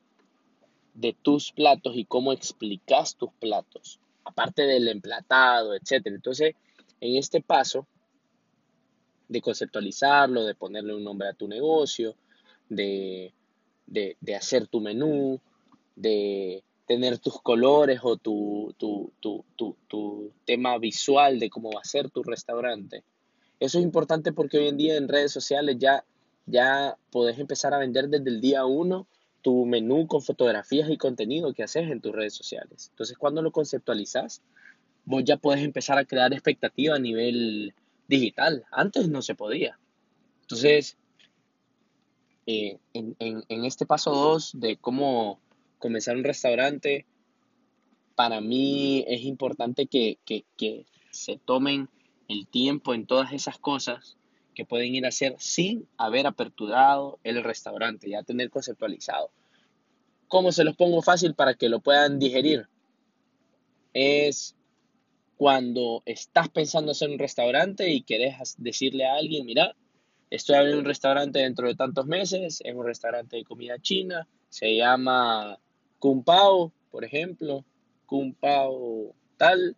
de 0.95 1.13
tus 1.13 1.53
platos 1.53 1.95
y 1.97 2.07
cómo 2.07 2.33
explicas 2.33 3.17
tus 3.17 3.31
platos, 3.35 4.01
aparte 4.25 4.63
del 4.63 4.89
emplatado, 4.89 5.75
etc. 5.75 6.07
Entonces, 6.07 6.55
en 7.01 7.17
este 7.17 7.41
paso 7.41 7.87
de 9.29 9.41
conceptualizarlo, 9.41 10.45
de 10.45 10.55
ponerle 10.55 10.95
un 10.95 11.05
nombre 11.05 11.29
a 11.29 11.35
tu 11.35 11.49
negocio, 11.49 12.15
de, 12.69 13.33
de 13.87 14.35
hacer 14.35 14.67
tu 14.67 14.81
menú, 14.81 15.41
de 15.97 16.65
tener 16.87 17.19
tus 17.19 17.41
colores 17.41 18.01
o 18.03 18.17
tu, 18.17 18.75
tu, 18.79 19.13
tu, 19.21 19.45
tu, 19.57 20.33
tema 20.45 20.79
visual 20.79 21.39
de 21.39 21.49
cómo 21.49 21.71
va 21.73 21.81
a 21.81 21.85
ser 21.89 22.11
tu 22.11 22.23
restaurante. 22.23 23.05
Eso 23.59 23.79
es 23.79 23.85
importante 23.85 24.33
porque 24.33 24.59
hoy 24.59 24.69
en 24.69 24.77
día 24.77 24.97
en 24.97 25.09
redes 25.09 25.33
sociales 25.33 25.77
ya, 25.79 26.05
ya 26.47 26.97
podés 27.11 27.39
empezar 27.39 27.73
a 27.73 27.79
vender 27.79 28.09
desde 28.09 28.29
el 28.29 28.41
día 28.41 28.67
uno 28.67 29.07
tu 29.45 29.67
menú 29.67 30.07
con 30.07 30.23
fotografías 30.23 30.89
y 30.89 30.97
contenido 30.97 31.53
que 31.53 31.63
haces 31.63 31.91
en 31.91 32.01
tus 32.01 32.15
redes 32.15 32.33
sociales. 32.33 32.89
Entonces, 32.91 33.19
cuando 33.19 33.43
lo 33.43 33.53
conceptualizas, 33.53 34.41
vos 35.05 35.23
ya 35.23 35.37
puedes 35.37 35.63
empezar 35.63 35.99
a 35.99 36.07
crear 36.07 36.33
expectativa 36.33 36.97
a 36.97 36.99
nivel 36.99 37.75
digital. 38.09 38.65
Antes 38.73 39.07
no 39.11 39.21
se 39.21 39.35
podía. 39.35 39.79
Entonces, 40.41 40.97
eh, 42.47 42.79
en, 42.95 43.65
este 43.67 43.85
paso 43.85 44.13
2 44.13 44.53
de 44.61 44.79
cómo 44.79 45.39
comenzar 45.79 46.17
un 46.17 46.25
restaurante, 46.25 47.05
para 48.15 48.41
mí 48.41 49.05
es 49.07 49.25
importante 49.25 49.87
que, 49.87 50.17
se 51.11 51.37
tomen 51.37 51.91
el 52.29 52.47
tiempo 52.47 52.95
en 52.95 53.05
todas 53.05 53.35
esas 53.35 53.59
cosas 53.59 54.17
que 54.55 54.65
pueden 54.65 54.95
ir 54.95 55.05
a 55.05 55.09
hacer 55.09 55.35
sin 55.39 55.89
haber 55.97 56.27
aperturado 56.27 57.19
el 57.25 57.43
restaurante, 57.43 58.09
ya 58.09 58.23
tener 58.23 58.51
conceptualizado. 58.51 59.31
¿Cómo 60.29 60.53
se 60.53 60.65
los 60.65 60.77
pongo 60.77 61.03
fácil 61.03 61.35
para 61.35 61.55
que 61.55 61.69
lo 61.69 61.81
puedan 61.81 62.19
digerir? 62.19 62.69
Es 63.93 64.57
cuando 65.37 66.03
estás 66.07 66.49
pensando 66.49 66.93
hacer 66.93 67.11
un 67.11 67.19
restaurante 67.19 67.91
y 67.91 68.03
querés 68.03 68.55
decirle 68.59 69.07
a 69.07 69.15
alguien, 69.15 69.45
mira, 69.45 69.77
estoy 70.31 70.57
abriendo 70.57 70.81
un 70.81 70.87
restaurante 70.87 71.41
dentro 71.41 71.69
de 71.69 71.75
tantos 71.75 72.07
meses, 72.07 72.61
es 72.65 72.75
un 72.75 72.87
restaurante 72.87 73.37
de 73.37 73.45
comida 73.45 73.79
china, 73.79 74.27
se 74.49 74.77
llama 74.77 75.59
Kung 75.99 76.25
Pao, 76.25 76.73
por 76.91 77.05
ejemplo, 77.05 77.65
Kung 78.07 78.35
Pao 78.35 79.15
tal. 79.37 79.77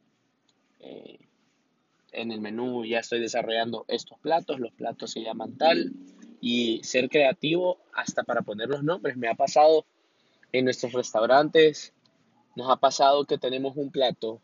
Eh, 0.80 1.25
en 2.16 2.32
el 2.32 2.40
menú 2.40 2.85
ya 2.85 3.00
estoy 3.00 3.20
desarrollando 3.20 3.85
estos 3.88 4.18
platos, 4.18 4.58
los 4.58 4.73
platos 4.73 5.12
se 5.12 5.23
llaman 5.23 5.56
tal. 5.56 5.92
Y 6.40 6.80
ser 6.82 7.08
creativo 7.08 7.78
hasta 7.92 8.23
para 8.23 8.42
poner 8.42 8.68
los 8.68 8.82
nombres. 8.82 9.16
Me 9.16 9.28
ha 9.28 9.35
pasado 9.35 9.87
en 10.52 10.64
nuestros 10.64 10.92
restaurantes, 10.92 11.92
nos 12.54 12.70
ha 12.70 12.76
pasado 12.76 13.25
que 13.25 13.38
tenemos 13.38 13.76
un 13.76 13.90
plato 13.90 14.40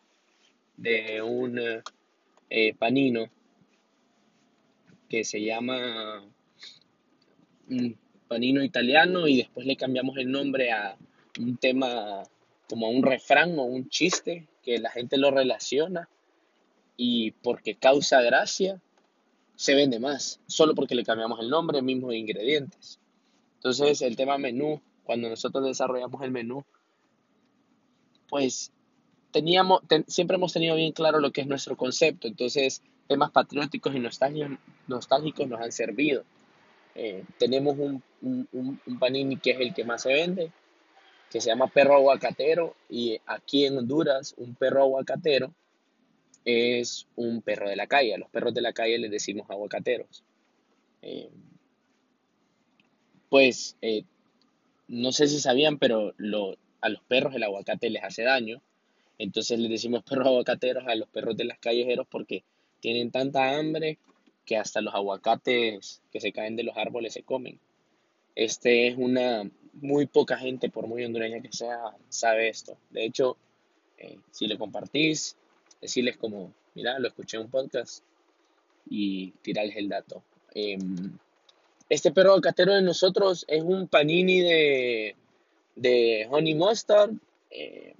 de 0.76 1.22
un 1.22 1.60
eh, 2.50 2.74
panino 2.74 3.26
que 5.08 5.24
se 5.24 5.42
llama 5.42 6.24
un 7.68 7.98
panino 8.28 8.62
italiano 8.64 9.28
y 9.28 9.36
después 9.36 9.66
le 9.66 9.76
cambiamos 9.76 10.16
el 10.16 10.30
nombre 10.30 10.72
a 10.72 10.96
un 11.38 11.56
tema 11.56 12.22
como 12.68 12.88
un 12.88 13.02
refrán 13.02 13.58
o 13.58 13.64
un 13.64 13.88
chiste 13.88 14.48
que 14.62 14.78
la 14.78 14.90
gente 14.90 15.18
lo 15.18 15.30
relaciona 15.30 16.08
y 16.96 17.32
porque 17.32 17.74
causa 17.74 18.20
gracia 18.22 18.80
se 19.56 19.74
vende 19.74 20.00
más, 20.00 20.40
solo 20.46 20.74
porque 20.74 20.94
le 20.94 21.04
cambiamos 21.04 21.40
el 21.40 21.50
nombre, 21.50 21.82
mismos 21.82 22.14
ingredientes. 22.14 22.98
Entonces 23.56 24.02
el 24.02 24.16
tema 24.16 24.38
menú, 24.38 24.80
cuando 25.04 25.28
nosotros 25.28 25.64
desarrollamos 25.64 26.22
el 26.22 26.30
menú, 26.30 26.64
pues 28.28 28.72
teníamos, 29.30 29.82
siempre 30.06 30.36
hemos 30.36 30.52
tenido 30.52 30.74
bien 30.74 30.92
claro 30.92 31.20
lo 31.20 31.32
que 31.32 31.42
es 31.42 31.46
nuestro 31.46 31.76
concepto, 31.76 32.28
entonces 32.28 32.82
temas 33.06 33.30
patrióticos 33.30 33.94
y 33.94 34.00
nostálgicos 34.00 35.48
nos 35.48 35.60
han 35.60 35.72
servido. 35.72 36.24
Eh, 36.94 37.24
tenemos 37.38 37.78
un, 37.78 38.02
un, 38.20 38.80
un 38.86 38.98
panini 38.98 39.36
que 39.36 39.52
es 39.52 39.60
el 39.60 39.74
que 39.74 39.84
más 39.84 40.02
se 40.02 40.12
vende, 40.12 40.50
que 41.30 41.40
se 41.40 41.48
llama 41.48 41.68
perro 41.68 41.94
aguacatero 41.94 42.74
y 42.90 43.18
aquí 43.26 43.64
en 43.64 43.78
Honduras 43.78 44.34
un 44.36 44.54
perro 44.54 44.82
aguacatero 44.82 45.54
es 46.44 47.06
un 47.16 47.42
perro 47.42 47.68
de 47.68 47.76
la 47.76 47.86
calle. 47.86 48.14
A 48.14 48.18
los 48.18 48.30
perros 48.30 48.54
de 48.54 48.62
la 48.62 48.72
calle 48.72 48.98
les 48.98 49.10
decimos 49.10 49.48
aguacateros. 49.50 50.24
Eh, 51.02 51.30
pues 53.28 53.76
eh, 53.80 54.04
no 54.88 55.12
sé 55.12 55.26
si 55.26 55.40
sabían, 55.40 55.78
pero 55.78 56.14
a 56.80 56.88
los 56.88 57.02
perros 57.08 57.34
el 57.34 57.42
aguacate 57.42 57.90
les 57.90 58.04
hace 58.04 58.22
daño. 58.22 58.62
Entonces 59.18 59.58
les 59.58 59.70
decimos 59.70 60.02
perros 60.02 60.26
aguacateros 60.26 60.84
a 60.86 60.94
los 60.94 61.08
perros 61.08 61.36
de 61.36 61.44
las 61.44 61.58
callejeros 61.58 62.06
porque 62.10 62.44
tienen 62.80 63.10
tanta 63.10 63.56
hambre 63.56 63.98
que 64.44 64.56
hasta 64.56 64.80
los 64.80 64.94
aguacates 64.94 66.02
que 66.10 66.20
se 66.20 66.32
caen 66.32 66.56
de 66.56 66.64
los 66.64 66.76
árboles 66.76 67.12
se 67.12 67.22
comen. 67.22 67.60
Este 68.34 68.88
es 68.88 68.96
una, 68.96 69.48
muy 69.74 70.06
poca 70.06 70.36
gente, 70.36 70.70
por 70.70 70.86
muy 70.86 71.04
hondureña 71.04 71.40
que 71.40 71.52
sea, 71.52 71.78
sabe 72.08 72.48
esto. 72.48 72.76
De 72.90 73.04
hecho, 73.04 73.36
eh, 73.98 74.18
si 74.30 74.46
le 74.46 74.58
compartís, 74.58 75.36
decirles 75.82 76.16
como, 76.16 76.52
mira, 76.74 76.98
lo 76.98 77.08
escuché 77.08 77.36
en 77.36 77.44
un 77.44 77.50
podcast 77.50 78.02
y 78.88 79.32
tirarles 79.42 79.76
el 79.76 79.88
dato. 79.88 80.22
Em, 80.54 81.18
este 81.88 82.12
perro 82.12 82.34
alcatero 82.34 82.72
de 82.72 82.82
nosotros 82.82 83.44
es 83.48 83.62
un 83.62 83.88
panini 83.88 84.40
de, 84.40 85.16
de 85.76 86.26
honey 86.30 86.54
mustard, 86.54 87.10
eh, 87.50 87.94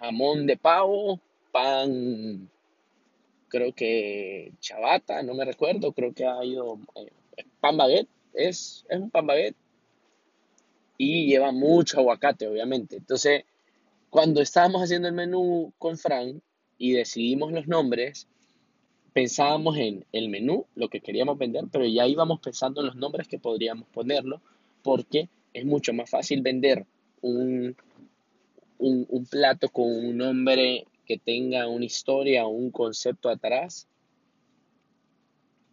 jamón 0.00 0.46
de 0.46 0.56
pavo, 0.56 1.20
pan, 1.52 2.48
creo 3.48 3.72
que 3.72 4.52
chabata, 4.60 5.22
no 5.22 5.34
me 5.34 5.44
recuerdo, 5.44 5.92
creo 5.92 6.12
que 6.12 6.26
ha 6.26 6.44
ido 6.44 6.78
eh, 6.96 7.12
pan 7.60 7.76
baguette, 7.76 8.08
es, 8.32 8.84
es 8.88 8.98
un 8.98 9.10
pan 9.10 9.26
baguette 9.26 9.56
y 10.98 11.26
lleva 11.26 11.52
mucho 11.52 11.98
aguacate, 11.98 12.46
obviamente. 12.46 12.96
Entonces, 12.96 13.44
cuando 14.12 14.42
estábamos 14.42 14.82
haciendo 14.82 15.08
el 15.08 15.14
menú 15.14 15.72
con 15.78 15.96
Frank 15.96 16.42
y 16.76 16.92
decidimos 16.92 17.50
los 17.50 17.66
nombres, 17.66 18.28
pensábamos 19.14 19.78
en 19.78 20.04
el 20.12 20.28
menú, 20.28 20.66
lo 20.74 20.90
que 20.90 21.00
queríamos 21.00 21.38
vender, 21.38 21.64
pero 21.72 21.86
ya 21.86 22.06
íbamos 22.06 22.38
pensando 22.40 22.82
en 22.82 22.88
los 22.88 22.96
nombres 22.96 23.26
que 23.26 23.38
podríamos 23.38 23.88
ponerlo, 23.88 24.42
porque 24.82 25.30
es 25.54 25.64
mucho 25.64 25.94
más 25.94 26.10
fácil 26.10 26.42
vender 26.42 26.84
un, 27.22 27.74
un, 28.76 29.06
un 29.08 29.24
plato 29.24 29.70
con 29.70 29.86
un 29.86 30.18
nombre 30.18 30.84
que 31.06 31.16
tenga 31.16 31.66
una 31.66 31.86
historia 31.86 32.44
o 32.44 32.50
un 32.50 32.70
concepto 32.70 33.30
atrás 33.30 33.88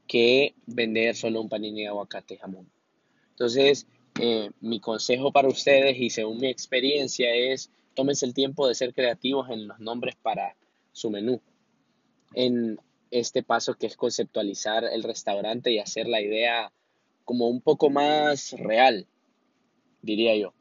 que 0.08 0.54
vender 0.66 1.14
solo 1.14 1.42
un 1.42 1.50
panini 1.50 1.82
de 1.82 1.88
aguacate 1.90 2.38
jamón. 2.38 2.72
Entonces, 3.32 3.86
eh, 4.22 4.50
mi 4.62 4.80
consejo 4.80 5.34
para 5.34 5.50
ustedes 5.50 5.98
y 6.00 6.10
según 6.10 6.38
mi 6.38 6.48
experiencia 6.48 7.36
es 7.36 7.70
tómense 8.00 8.26
el 8.26 8.34
tiempo 8.34 8.66
de 8.66 8.76
ser 8.76 8.94
creativos 8.94 9.50
en 9.50 9.68
los 9.68 9.78
nombres 9.82 10.16
para 10.16 10.56
su 10.94 11.10
menú. 11.10 11.42
En 12.34 12.80
este 13.12 13.44
paso 13.44 13.74
que 13.74 13.88
es 13.88 13.98
conceptualizar 13.98 14.86
el 14.86 15.04
restaurante 15.04 15.70
y 15.70 15.80
hacer 15.80 16.08
la 16.08 16.22
idea 16.22 16.72
como 17.26 17.50
un 17.50 17.60
poco 17.60 17.90
más 17.90 18.54
real, 18.54 19.06
diría 20.02 20.34
yo. 20.38 20.54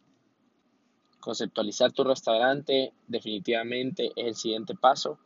Conceptualizar 1.20 1.92
tu 1.92 2.02
restaurante 2.02 2.92
definitivamente 3.06 4.10
es 4.16 4.26
el 4.26 4.34
siguiente 4.34 4.74
paso. 4.74 5.20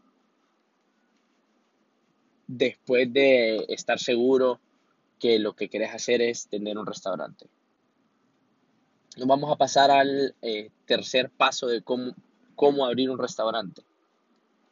Después 2.46 3.10
de 3.10 3.64
estar 3.70 3.98
seguro 3.98 4.60
que 5.18 5.38
lo 5.38 5.56
que 5.56 5.70
querés 5.70 5.94
hacer 5.94 6.20
es 6.20 6.46
tener 6.46 6.76
un 6.76 6.84
restaurante. 6.84 7.46
Nos 9.16 9.26
vamos 9.26 9.50
a 9.52 9.56
pasar 9.56 9.90
al 9.90 10.34
eh, 10.42 10.70
tercer 10.86 11.30
paso 11.30 11.66
de 11.66 11.82
cómo, 11.82 12.14
cómo 12.54 12.84
abrir 12.84 13.10
un 13.10 13.18
restaurante, 13.18 13.82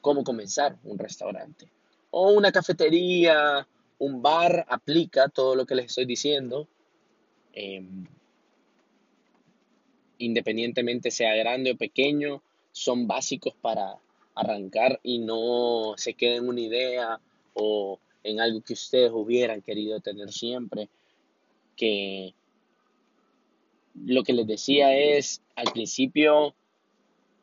cómo 0.00 0.24
comenzar 0.24 0.76
un 0.84 0.98
restaurante. 0.98 1.68
O 2.10 2.32
una 2.32 2.50
cafetería, 2.50 3.66
un 3.98 4.22
bar, 4.22 4.66
aplica 4.68 5.28
todo 5.28 5.54
lo 5.54 5.66
que 5.66 5.74
les 5.74 5.86
estoy 5.86 6.06
diciendo. 6.06 6.66
Em, 7.52 8.06
independientemente 10.18 11.10
sea 11.10 11.34
grande 11.34 11.72
o 11.72 11.76
pequeño, 11.76 12.42
son 12.72 13.06
básicos 13.06 13.54
para 13.60 13.96
arrancar 14.34 15.00
y 15.02 15.18
no 15.18 15.94
se 15.96 16.14
queden 16.14 16.44
en 16.44 16.48
una 16.48 16.60
idea 16.60 17.20
o 17.54 17.98
en 18.22 18.40
algo 18.40 18.60
que 18.62 18.74
ustedes 18.74 19.10
hubieran 19.12 19.62
querido 19.62 20.00
tener 20.00 20.32
siempre, 20.32 20.88
que 21.76 22.34
lo 23.94 24.22
que 24.22 24.32
les 24.32 24.46
decía 24.46 24.96
es, 24.96 25.42
al 25.56 25.72
principio 25.72 26.54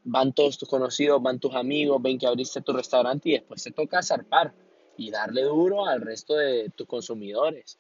van 0.04 0.34
todos 0.34 0.58
tus 0.58 0.70
conocidos, 0.70 1.22
van 1.22 1.40
tus 1.40 1.54
amigos, 1.54 2.02
ven 2.02 2.18
que 2.18 2.28
abriste 2.28 2.62
tu 2.62 2.74
restaurante 2.74 3.30
y 3.30 3.34
después 3.34 3.64
te 3.64 3.72
toca 3.72 4.02
zarpar 4.02 4.54
y 4.98 5.12
darle 5.12 5.44
duro 5.44 5.86
al 5.86 6.02
resto 6.02 6.36
de 6.36 6.70
tus 6.70 6.88
consumidores. 6.88 7.78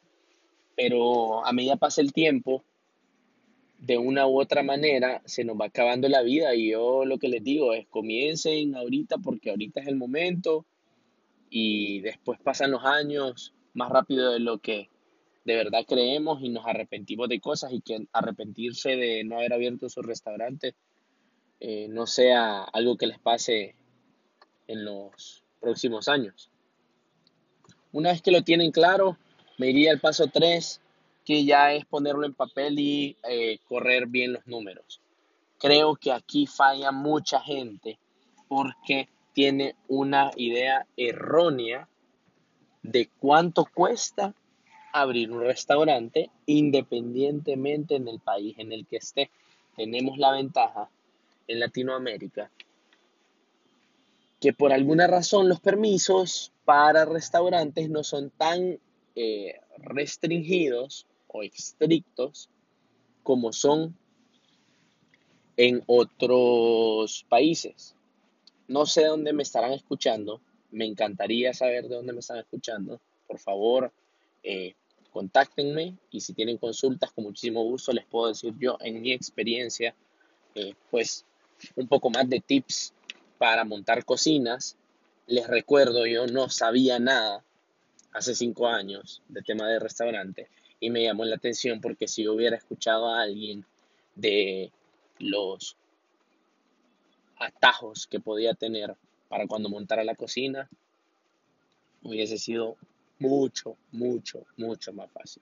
Pero 0.75 1.45
a 1.45 1.53
medida 1.53 1.77
pasa 1.77 2.01
el 2.01 2.13
tiempo, 2.13 2.63
de 3.79 3.97
una 3.97 4.27
u 4.27 4.39
otra 4.39 4.63
manera 4.63 5.21
se 5.25 5.43
nos 5.43 5.59
va 5.59 5.65
acabando 5.65 6.09
la 6.09 6.21
vida 6.21 6.55
y 6.55 6.71
yo 6.71 7.05
lo 7.05 7.19
que 7.19 7.29
les 7.29 7.43
digo 7.43 7.74
es 7.74 7.88
comiencen 7.88 8.75
ahorita 8.75 9.19
porque 9.19 9.51
ahorita 9.51 9.81
es 9.81 9.88
el 9.88 9.95
momento 9.95 10.65
y 11.50 12.01
después 12.01 12.39
pasan 12.41 12.71
los 12.71 12.83
años 12.83 13.53
más 13.74 13.89
rápido 13.89 14.33
de 14.33 14.39
lo 14.39 14.57
que 14.57 14.89
de 15.47 15.55
verdad 15.55 15.85
creemos 15.87 16.41
y 16.41 16.49
nos 16.49 16.65
arrepentimos 16.65 17.29
de 17.29 17.39
cosas 17.39 17.71
y 17.71 17.79
que 17.79 18.05
arrepentirse 18.11 18.97
de 18.97 19.23
no 19.23 19.37
haber 19.37 19.53
abierto 19.53 19.87
su 19.87 20.01
restaurante 20.01 20.75
eh, 21.61 21.87
no 21.87 22.05
sea 22.05 22.63
algo 22.63 22.97
que 22.97 23.07
les 23.07 23.17
pase 23.17 23.73
en 24.67 24.83
los 24.83 25.45
próximos 25.61 26.09
años. 26.09 26.51
Una 27.93 28.11
vez 28.11 28.21
que 28.21 28.31
lo 28.31 28.41
tienen 28.41 28.71
claro, 28.71 29.17
me 29.57 29.69
iría 29.69 29.91
al 29.91 30.01
paso 30.01 30.27
3, 30.27 30.81
que 31.23 31.45
ya 31.45 31.71
es 31.71 31.85
ponerlo 31.85 32.25
en 32.25 32.33
papel 32.33 32.77
y 32.77 33.15
eh, 33.23 33.59
correr 33.69 34.07
bien 34.07 34.33
los 34.33 34.45
números. 34.47 34.99
Creo 35.59 35.95
que 35.95 36.11
aquí 36.11 36.45
falla 36.45 36.91
mucha 36.91 37.39
gente 37.39 37.97
porque 38.49 39.07
tiene 39.31 39.75
una 39.87 40.31
idea 40.35 40.85
errónea 40.97 41.87
de 42.83 43.09
cuánto 43.17 43.65
cuesta 43.73 44.35
abrir 44.94 45.32
un 45.32 45.41
restaurante 45.41 46.29
independientemente 46.46 47.96
en 47.96 48.08
el 48.08 48.20
país 48.20 48.56
en 48.58 48.72
el 48.72 48.86
que 48.86 48.98
esté. 48.98 49.29
Tenemos 49.75 50.17
la 50.17 50.32
ventaja 50.32 50.89
en 51.48 51.60
Latinoamérica 51.60 52.51
que 54.39 54.53
por 54.53 54.72
alguna 54.72 55.08
razón 55.08 55.50
los 55.50 55.60
permisos 55.60 56.51
para 56.65 57.06
restaurantes 57.06 57.89
no 57.89 58.03
son 58.03 58.29
tan 58.29 58.79
eh, 59.15 59.60
restringidos 59.77 61.08
o 61.27 61.44
estrictos 61.44 62.50
como 63.24 63.51
son 63.51 63.98
en 65.58 65.84
otros 65.88 67.25
países. 67.27 67.96
No 68.67 68.86
sé 68.86 69.06
dónde 69.06 69.34
me 69.34 69.44
estarán 69.44 69.72
escuchando, 69.72 70.39
me 70.72 70.86
encantaría 70.86 71.53
saber 71.53 71.88
de 71.88 71.96
dónde 71.96 72.13
me 72.13 72.20
están 72.20 72.38
escuchando. 72.38 73.01
Por 73.27 73.39
favor, 73.39 73.91
eh, 74.44 74.75
contáctenme 75.12 75.96
y 76.12 76.22
si 76.22 76.34
tienen 76.34 76.58
consultas, 76.58 77.12
con 77.12 77.25
muchísimo 77.25 77.63
gusto 77.63 77.91
les 77.91 78.06
puedo 78.06 78.27
decir 78.27 78.53
yo 78.60 78.77
en 78.82 79.01
mi 79.01 79.13
experiencia, 79.13 79.96
eh, 80.56 80.74
pues 80.91 81.25
un 81.75 81.88
poco 81.88 82.10
más 82.10 82.29
de 82.29 82.39
tips 82.39 82.94
para 83.38 83.63
montar 83.63 84.06
cocinas. 84.06 84.77
Les 85.25 85.48
recuerdo, 85.48 86.06
yo 86.06 86.27
no 86.27 86.50
sabía 86.50 87.00
nada 87.00 87.44
hace 88.13 88.36
cinco 88.36 88.67
años 88.67 89.22
de 89.27 89.41
tema 89.41 89.67
de 89.67 89.79
restaurante 89.79 90.50
y 90.79 90.89
me 90.89 91.03
llamó 91.03 91.25
la 91.25 91.36
atención 91.36 91.82
porque 91.82 92.08
si 92.08 92.28
hubiera 92.28 92.58
escuchado 92.58 93.10
a 93.10 93.21
alguien 93.21 93.65
de 94.15 94.71
los 95.19 95.76
atajos 97.39 98.08
que 98.08 98.19
podía 98.19 98.54
tener 98.54 98.95
para 99.28 99.47
cuando 99.47 99.69
montara 99.69 100.04
la 100.04 100.15
cocina, 100.15 100.69
hubiese 102.04 102.38
sido 102.38 102.78
mucho, 103.19 103.77
mucho, 103.91 104.45
mucho 104.58 104.93
más 104.93 105.12
fácil. 105.12 105.41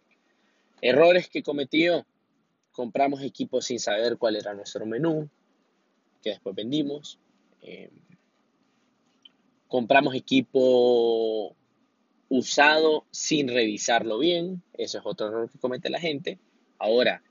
Errores 0.81 1.29
que 1.29 1.43
cometió. 1.43 2.05
Compramos 2.71 3.21
equipos 3.21 3.65
sin 3.65 3.79
saber 3.79 4.17
cuál 4.17 4.35
era 4.35 4.53
nuestro 4.53 4.85
menú, 4.85 5.29
que 6.21 6.31
después 6.31 6.53
vendimos. 6.53 7.17
Eh, 7.61 7.89
compramos 9.67 10.13
equipo 10.13 11.55
usado 12.27 13.05
sin 13.11 13.47
revisarlo 13.47 14.19
bien. 14.19 14.61
Eso 14.73 14.97
es 14.97 15.05
otro 15.05 15.27
error 15.27 15.49
que 15.49 15.57
comete 15.57 15.89
la 15.89 15.99
gente. 15.99 16.37
Ahora, 16.77 17.23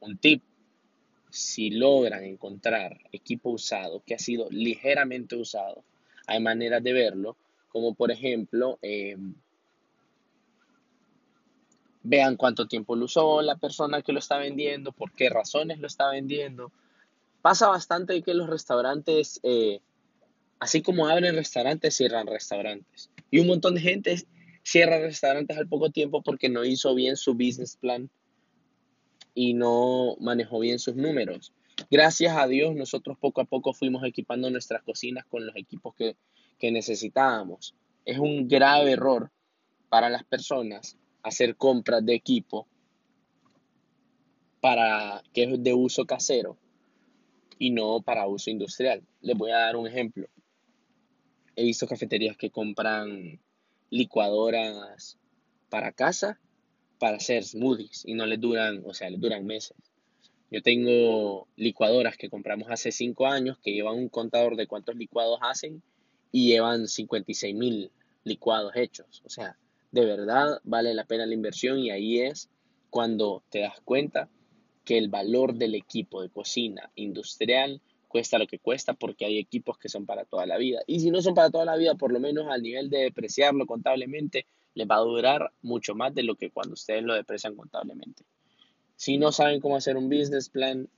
un 0.00 0.18
tip. 0.18 0.42
Si 1.30 1.70
logran 1.70 2.24
encontrar 2.24 2.98
equipo 3.10 3.48
usado 3.48 4.02
que 4.04 4.14
ha 4.14 4.18
sido 4.18 4.50
ligeramente 4.50 5.34
usado, 5.34 5.82
hay 6.26 6.40
maneras 6.40 6.82
de 6.82 6.92
verlo 6.92 7.38
como 7.72 7.94
por 7.94 8.10
ejemplo, 8.10 8.78
eh, 8.82 9.16
vean 12.02 12.36
cuánto 12.36 12.66
tiempo 12.66 12.96
lo 12.96 13.06
usó 13.06 13.42
la 13.42 13.56
persona 13.56 14.02
que 14.02 14.12
lo 14.12 14.18
está 14.18 14.38
vendiendo, 14.38 14.92
por 14.92 15.12
qué 15.12 15.30
razones 15.30 15.78
lo 15.78 15.86
está 15.86 16.10
vendiendo. 16.10 16.70
Pasa 17.40 17.68
bastante 17.68 18.22
que 18.22 18.34
los 18.34 18.48
restaurantes, 18.48 19.40
eh, 19.42 19.80
así 20.60 20.82
como 20.82 21.08
abren 21.08 21.34
restaurantes, 21.34 21.96
cierran 21.96 22.26
restaurantes. 22.26 23.10
Y 23.30 23.40
un 23.40 23.46
montón 23.46 23.74
de 23.74 23.80
gente 23.80 24.26
cierra 24.62 25.00
restaurantes 25.00 25.56
al 25.56 25.68
poco 25.68 25.90
tiempo 25.90 26.22
porque 26.22 26.48
no 26.48 26.64
hizo 26.64 26.94
bien 26.94 27.16
su 27.16 27.34
business 27.34 27.76
plan 27.76 28.10
y 29.34 29.54
no 29.54 30.16
manejó 30.20 30.60
bien 30.60 30.78
sus 30.78 30.94
números. 30.94 31.52
Gracias 31.90 32.36
a 32.36 32.46
Dios, 32.46 32.74
nosotros 32.76 33.16
poco 33.18 33.40
a 33.40 33.44
poco 33.44 33.72
fuimos 33.72 34.04
equipando 34.04 34.50
nuestras 34.50 34.82
cocinas 34.82 35.24
con 35.24 35.46
los 35.46 35.56
equipos 35.56 35.94
que 35.94 36.16
que 36.62 36.70
necesitábamos. 36.70 37.74
Es 38.04 38.20
un 38.20 38.46
grave 38.46 38.92
error 38.92 39.32
para 39.88 40.08
las 40.08 40.22
personas 40.22 40.96
hacer 41.24 41.56
compras 41.56 42.06
de 42.06 42.14
equipo 42.14 42.68
para 44.60 45.24
que 45.34 45.42
es 45.42 45.60
de 45.60 45.74
uso 45.74 46.06
casero 46.06 46.56
y 47.58 47.70
no 47.70 48.00
para 48.00 48.28
uso 48.28 48.48
industrial. 48.48 49.02
Les 49.22 49.36
voy 49.36 49.50
a 49.50 49.58
dar 49.58 49.74
un 49.74 49.88
ejemplo. 49.88 50.28
He 51.56 51.64
visto 51.64 51.88
cafeterías 51.88 52.36
que 52.36 52.50
compran 52.50 53.40
licuadoras 53.90 55.18
para 55.68 55.90
casa 55.90 56.38
para 57.00 57.16
hacer 57.16 57.42
smoothies 57.42 58.04
y 58.06 58.14
no 58.14 58.24
les 58.24 58.40
duran, 58.40 58.84
o 58.86 58.94
sea, 58.94 59.10
les 59.10 59.20
duran 59.20 59.44
meses. 59.44 59.76
Yo 60.48 60.62
tengo 60.62 61.48
licuadoras 61.56 62.16
que 62.16 62.30
compramos 62.30 62.70
hace 62.70 62.92
cinco 62.92 63.26
años 63.26 63.58
que 63.58 63.72
llevan 63.72 63.96
un 63.96 64.08
contador 64.08 64.54
de 64.54 64.68
cuántos 64.68 64.94
licuados 64.94 65.40
hacen 65.42 65.82
y 66.32 66.48
llevan 66.48 66.88
56 66.88 67.54
mil 67.54 67.92
licuados 68.24 68.72
hechos. 68.74 69.22
O 69.24 69.28
sea, 69.28 69.56
de 69.92 70.04
verdad 70.04 70.60
vale 70.64 70.94
la 70.94 71.04
pena 71.04 71.26
la 71.26 71.34
inversión 71.34 71.78
y 71.78 71.90
ahí 71.90 72.20
es 72.20 72.48
cuando 72.90 73.42
te 73.50 73.60
das 73.60 73.80
cuenta 73.84 74.28
que 74.84 74.98
el 74.98 75.08
valor 75.08 75.54
del 75.54 75.74
equipo 75.74 76.22
de 76.22 76.30
cocina 76.30 76.90
industrial 76.96 77.80
cuesta 78.08 78.38
lo 78.38 78.46
que 78.46 78.58
cuesta 78.58 78.94
porque 78.94 79.24
hay 79.24 79.38
equipos 79.38 79.78
que 79.78 79.88
son 79.88 80.06
para 80.06 80.24
toda 80.24 80.46
la 80.46 80.58
vida. 80.58 80.80
Y 80.86 81.00
si 81.00 81.10
no 81.10 81.22
son 81.22 81.34
para 81.34 81.50
toda 81.50 81.64
la 81.64 81.76
vida, 81.76 81.94
por 81.94 82.12
lo 82.12 82.20
menos 82.20 82.48
al 82.48 82.62
nivel 82.62 82.90
de 82.90 82.98
depreciarlo 82.98 83.66
contablemente, 83.66 84.46
les 84.74 84.88
va 84.88 84.96
a 84.96 85.00
durar 85.00 85.52
mucho 85.62 85.94
más 85.94 86.14
de 86.14 86.22
lo 86.22 86.34
que 86.34 86.50
cuando 86.50 86.74
ustedes 86.74 87.02
lo 87.02 87.14
deprecian 87.14 87.54
contablemente. 87.54 88.24
Si 88.96 89.18
no 89.18 89.32
saben 89.32 89.60
cómo 89.60 89.76
hacer 89.76 89.96
un 89.96 90.08
business 90.08 90.48
plan, 90.48 90.88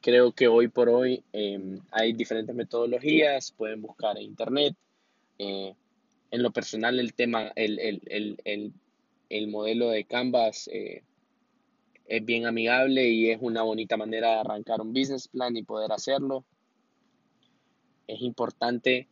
Creo 0.00 0.32
que 0.32 0.46
hoy 0.46 0.68
por 0.68 0.88
hoy 0.88 1.24
em, 1.32 1.80
hay 1.90 2.12
diferentes 2.12 2.54
metodologías, 2.54 3.52
pueden 3.52 3.82
buscar 3.82 4.16
en 4.16 4.24
internet. 4.24 4.76
Eh, 5.38 5.74
en 6.30 6.42
lo 6.42 6.52
personal, 6.52 7.00
el 7.00 7.14
tema, 7.14 7.52
el, 7.56 8.72
modelo 9.48 9.90
de 9.90 10.04
Canvas 10.04 10.68
eh, 10.72 11.02
es 12.06 12.24
bien 12.24 12.46
amigable 12.46 13.08
y 13.08 13.30
es 13.30 13.38
una 13.40 13.62
bonita 13.62 13.96
manera 13.96 14.28
de 14.28 14.40
arrancar 14.40 14.80
un 14.80 14.92
business 14.92 15.28
plan 15.28 15.56
y 15.56 15.62
poder 15.62 15.90
hacerlo. 15.92 16.44
Es 18.06 18.22
importante 18.22 19.08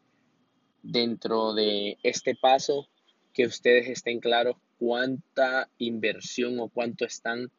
dentro 0.83 1.53
de 1.53 1.99
este 2.03 2.37
paso 2.37 2.89
que 3.33 3.47
ustedes 3.47 3.89
estén 3.89 4.21
claros 4.21 4.57
cuánta 4.79 5.69
inversión 5.79 6.61
o 6.61 6.69
cuánto 6.69 7.05
están 7.05 7.51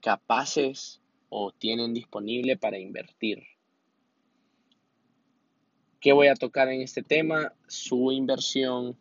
capaces 0.00 1.01
o 1.34 1.50
tienen 1.50 1.94
disponible 1.94 2.58
para 2.58 2.78
invertir. 2.78 3.42
¿Qué 5.98 6.12
voy 6.12 6.26
a 6.26 6.34
tocar 6.34 6.68
en 6.68 6.82
este 6.82 7.02
tema? 7.02 7.54
Su 7.66 8.12
inversión 8.12 8.98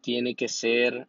tiene 0.00 0.34
que 0.34 0.48
ser, 0.48 1.06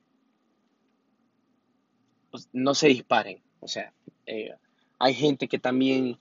pues, 2.29 2.47
no 2.53 2.75
se 2.75 2.89
disparen, 2.89 3.41
o 3.59 3.67
sea, 3.67 3.91
Eh, 4.27 4.53
hay 4.99 5.13
gente 5.13 5.47
que 5.47 5.57
también 5.57 6.17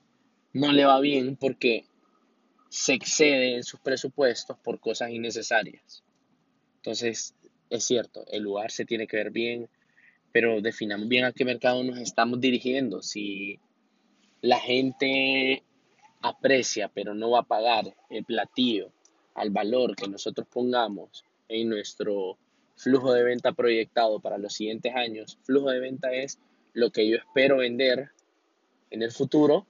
no 0.53 0.71
le 0.71 0.85
va 0.85 0.99
bien 1.01 1.35
porque 1.35 1.85
se 2.69 2.93
excede 2.93 3.55
en 3.55 3.63
sus 3.63 3.81
presupuestos 3.81 4.57
por 4.59 4.79
cosas 4.79 5.11
innecesarias. 5.11 6.03
Entonces, 6.77 7.35
es 7.69 7.83
cierto, 7.83 8.25
el 8.31 8.43
lugar 8.43 8.71
se 8.71 8.85
tiene 8.85 9.05
que 9.07 9.17
ver 9.17 9.31
bien, 9.31 9.67
pero 10.31 10.61
definamos 10.61 11.09
bien 11.09 11.25
a 11.25 11.33
qué 11.33 11.43
mercado 11.43 11.83
nos 11.83 11.99
estamos 11.99 12.39
dirigiendo. 12.39 13.01
Si 13.01 13.59
la 14.41 14.59
gente 14.59 15.63
aprecia, 16.21 16.89
pero 16.89 17.13
no 17.13 17.31
va 17.31 17.39
a 17.39 17.47
pagar 17.47 17.95
el 18.09 18.23
platillo 18.25 18.91
al 19.35 19.49
valor 19.51 19.95
que 19.95 20.07
nosotros 20.07 20.47
pongamos 20.47 21.23
en 21.47 21.69
nuestro 21.69 22.37
flujo 22.75 23.13
de 23.13 23.23
venta 23.23 23.51
proyectado 23.53 24.19
para 24.19 24.37
los 24.37 24.53
siguientes 24.53 24.95
años. 24.95 25.37
Flujo 25.43 25.69
de 25.69 25.79
venta 25.79 26.11
es 26.13 26.39
lo 26.73 26.91
que 26.91 27.07
yo 27.07 27.17
espero 27.17 27.57
vender 27.57 28.11
en 28.91 29.01
el 29.01 29.11
futuro. 29.11 29.65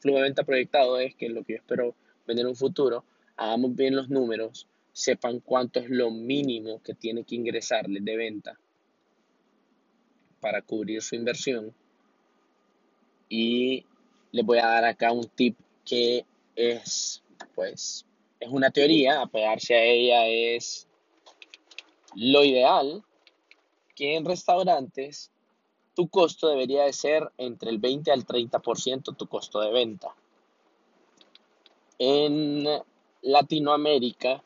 Flujo 0.00 0.18
de 0.18 0.24
venta 0.24 0.44
proyectado 0.44 0.98
es 0.98 1.14
que 1.14 1.28
lo 1.28 1.44
que 1.44 1.54
yo 1.54 1.58
espero 1.58 1.94
vender 2.26 2.44
en 2.44 2.50
un 2.50 2.56
futuro. 2.56 3.04
Hagamos 3.36 3.74
bien 3.74 3.96
los 3.96 4.08
números, 4.08 4.66
sepan 4.92 5.40
cuánto 5.40 5.80
es 5.80 5.90
lo 5.90 6.10
mínimo 6.10 6.82
que 6.82 6.94
tiene 6.94 7.24
que 7.24 7.34
ingresarles 7.34 8.04
de 8.04 8.16
venta 8.16 8.58
para 10.40 10.62
cubrir 10.62 11.02
su 11.02 11.14
inversión. 11.16 11.74
Y 13.28 13.84
les 14.32 14.44
voy 14.44 14.58
a 14.58 14.66
dar 14.66 14.84
acá 14.84 15.12
un 15.12 15.28
tip 15.28 15.56
que 15.84 16.24
es, 16.54 17.22
pues, 17.54 18.06
es 18.40 18.48
una 18.50 18.70
teoría, 18.70 19.22
apegarse 19.22 19.74
a 19.74 19.82
ella 19.82 20.26
es 20.26 20.86
lo 22.14 22.44
ideal, 22.44 23.02
que 23.94 24.16
en 24.16 24.24
restaurantes 24.24 25.30
tu 25.94 26.08
costo 26.08 26.48
debería 26.48 26.84
de 26.84 26.92
ser 26.92 27.30
entre 27.38 27.70
el 27.70 27.78
20 27.78 28.12
al 28.12 28.26
30% 28.26 29.16
tu 29.16 29.26
costo 29.26 29.60
de 29.60 29.72
venta. 29.72 30.14
En 31.98 32.66
Latinoamérica 33.22 34.42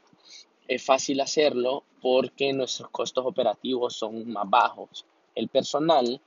es 0.69 0.85
fácil 0.85 1.21
hacerlo 1.21 1.83
porque 2.01 2.53
nuestros 2.53 2.88
costos 2.90 3.27
operativos 3.27 3.97
son 3.97 4.31
más 4.31 4.49
bajos. 4.49 5.05
El 5.35 5.49
personal 5.49 6.21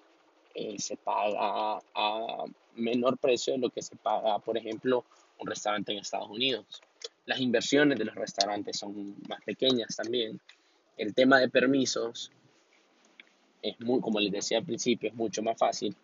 eh, 0.54 0.76
se 0.80 0.98
paga 0.98 1.82
a 1.96 2.46
menor 2.76 3.18
precio 3.18 3.54
de 3.54 3.60
lo 3.60 3.70
que 3.70 3.82
se 3.82 3.96
paga, 3.96 4.40
por 4.40 4.58
ejemplo, 4.58 5.06
un 5.40 5.48
restaurante 5.48 5.92
en 5.92 6.00
Estados 6.00 6.30
Unidos. 6.30 6.82
Las 7.26 7.40
inversiones 7.40 7.98
de 7.98 8.06
los 8.06 8.16
restaurantes 8.16 8.78
son 8.78 9.16
más 9.28 9.42
pequeñas 9.44 9.96
también. 9.96 10.40
El 10.98 11.14
tema 11.14 11.40
de 11.40 11.50
permisos 11.50 12.32
es 13.62 13.80
muy, 13.80 14.02
como 14.02 14.20
les 14.20 14.32
decía 14.32 14.60
al 14.60 14.66
principio, 14.66 15.10
es 15.10 15.16
mucho 15.16 15.42
más 15.42 15.58
fácil. 15.58 15.96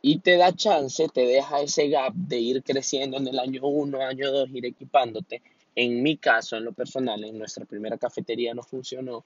Y 0.00 0.18
te 0.20 0.36
da 0.36 0.54
chance, 0.54 1.08
te 1.08 1.22
deja 1.22 1.60
ese 1.60 1.88
gap 1.88 2.14
de 2.14 2.38
ir 2.38 2.62
creciendo 2.62 3.16
en 3.16 3.26
el 3.26 3.38
año 3.38 3.66
1, 3.66 4.00
año 4.00 4.30
2, 4.30 4.50
ir 4.54 4.66
equipándote. 4.66 5.42
En 5.74 6.02
mi 6.02 6.16
caso, 6.16 6.56
en 6.56 6.64
lo 6.64 6.72
personal, 6.72 7.22
en 7.24 7.38
nuestra 7.38 7.64
primera 7.64 7.98
cafetería 7.98 8.54
no 8.54 8.62
funcionó 8.62 9.24